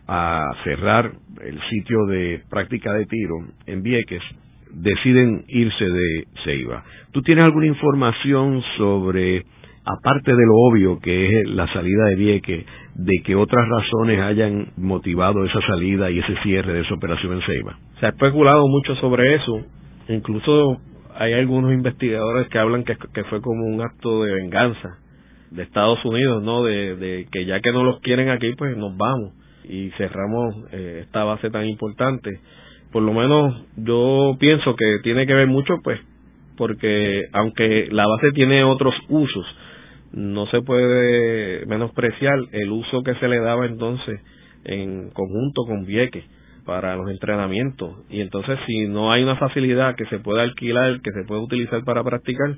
[0.07, 1.11] a cerrar
[1.43, 3.35] el sitio de práctica de tiro
[3.65, 4.23] en Vieques,
[4.71, 6.83] deciden irse de Ceiba.
[7.11, 9.43] ¿Tú tienes alguna información sobre,
[9.85, 14.67] aparte de lo obvio que es la salida de Vieques, de que otras razones hayan
[14.77, 17.77] motivado esa salida y ese cierre de esa operación en Ceiba?
[17.99, 19.61] Se ha especulado mucho sobre eso,
[20.07, 20.77] incluso
[21.15, 22.95] hay algunos investigadores que hablan que,
[23.25, 24.99] fue como un acto de venganza
[25.49, 26.63] de Estados Unidos, ¿no?
[26.63, 29.33] De, que ya que no los quieren aquí, pues nos vamos
[29.69, 32.39] y cerramos eh, esta base tan importante
[32.91, 35.99] por lo menos yo pienso que tiene que ver mucho, pues,
[36.57, 39.45] porque aunque la base tiene otros usos,
[40.13, 44.21] no se puede menospreciar el uso que se le daba entonces
[44.63, 46.23] en conjunto con Vieques
[46.65, 47.91] para los entrenamientos.
[48.09, 51.83] Y entonces si no hay una facilidad que se pueda alquilar, que se pueda utilizar
[51.83, 52.55] para practicar,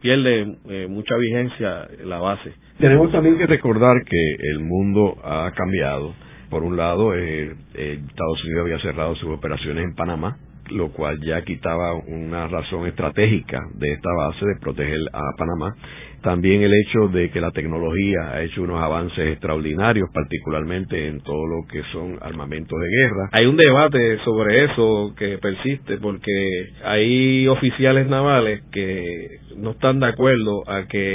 [0.00, 2.52] pierde eh, mucha vigencia la base.
[2.78, 6.14] Tenemos también que recordar que el mundo ha cambiado
[6.52, 10.36] por un lado, eh, eh, Estados Unidos había cerrado sus operaciones en Panamá,
[10.70, 15.74] lo cual ya quitaba una razón estratégica de esta base de proteger a Panamá.
[16.20, 21.46] También el hecho de que la tecnología ha hecho unos avances extraordinarios, particularmente en todo
[21.46, 23.30] lo que son armamentos de guerra.
[23.32, 30.06] Hay un debate sobre eso que persiste porque hay oficiales navales que no están de
[30.06, 31.12] acuerdo a que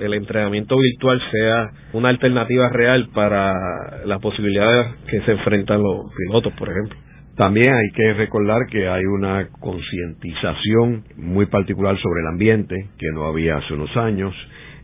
[0.00, 6.52] el entrenamiento virtual sea una alternativa real para las posibilidades que se enfrentan los pilotos,
[6.54, 6.96] por ejemplo.
[7.36, 13.24] También hay que recordar que hay una concientización muy particular sobre el ambiente que no
[13.24, 14.34] había hace unos años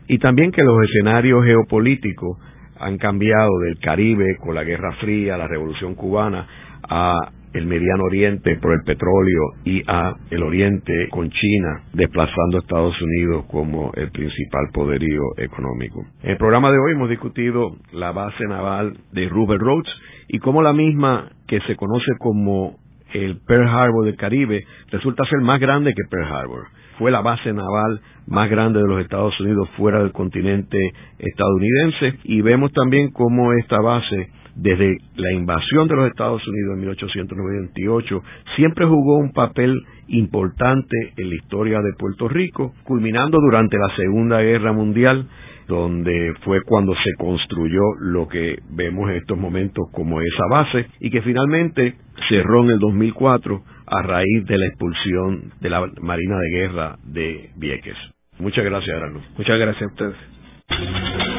[0.07, 2.37] y también que los escenarios geopolíticos
[2.79, 6.47] han cambiado del Caribe con la Guerra Fría, la Revolución Cubana,
[6.89, 7.13] a
[7.53, 13.01] el Mediano Oriente por el petróleo y A, el Oriente con China, desplazando a Estados
[13.01, 16.05] Unidos como el principal poderío económico.
[16.23, 19.89] En el programa de hoy hemos discutido la base naval de Rupert Rhodes
[20.27, 22.77] y cómo la misma que se conoce como
[23.13, 26.67] el Pearl Harbor del Caribe resulta ser más grande que Pearl Harbor.
[26.99, 30.77] Fue la base naval más grande de los Estados Unidos fuera del continente
[31.17, 34.29] estadounidense y vemos también cómo esta base
[34.61, 38.23] desde la invasión de los Estados Unidos en 1898
[38.55, 39.73] siempre jugó un papel
[40.07, 45.27] importante en la historia de Puerto Rico, culminando durante la Segunda Guerra Mundial
[45.69, 51.11] donde fue cuando se construyó lo que vemos en estos momentos como esa base y
[51.11, 51.93] que finalmente
[52.27, 57.51] cerró en el 2004 a raíz de la expulsión de la Marina de Guerra de
[57.55, 57.95] Vieques.
[58.39, 59.21] Muchas gracias, Arano.
[59.37, 61.38] Muchas gracias a ustedes.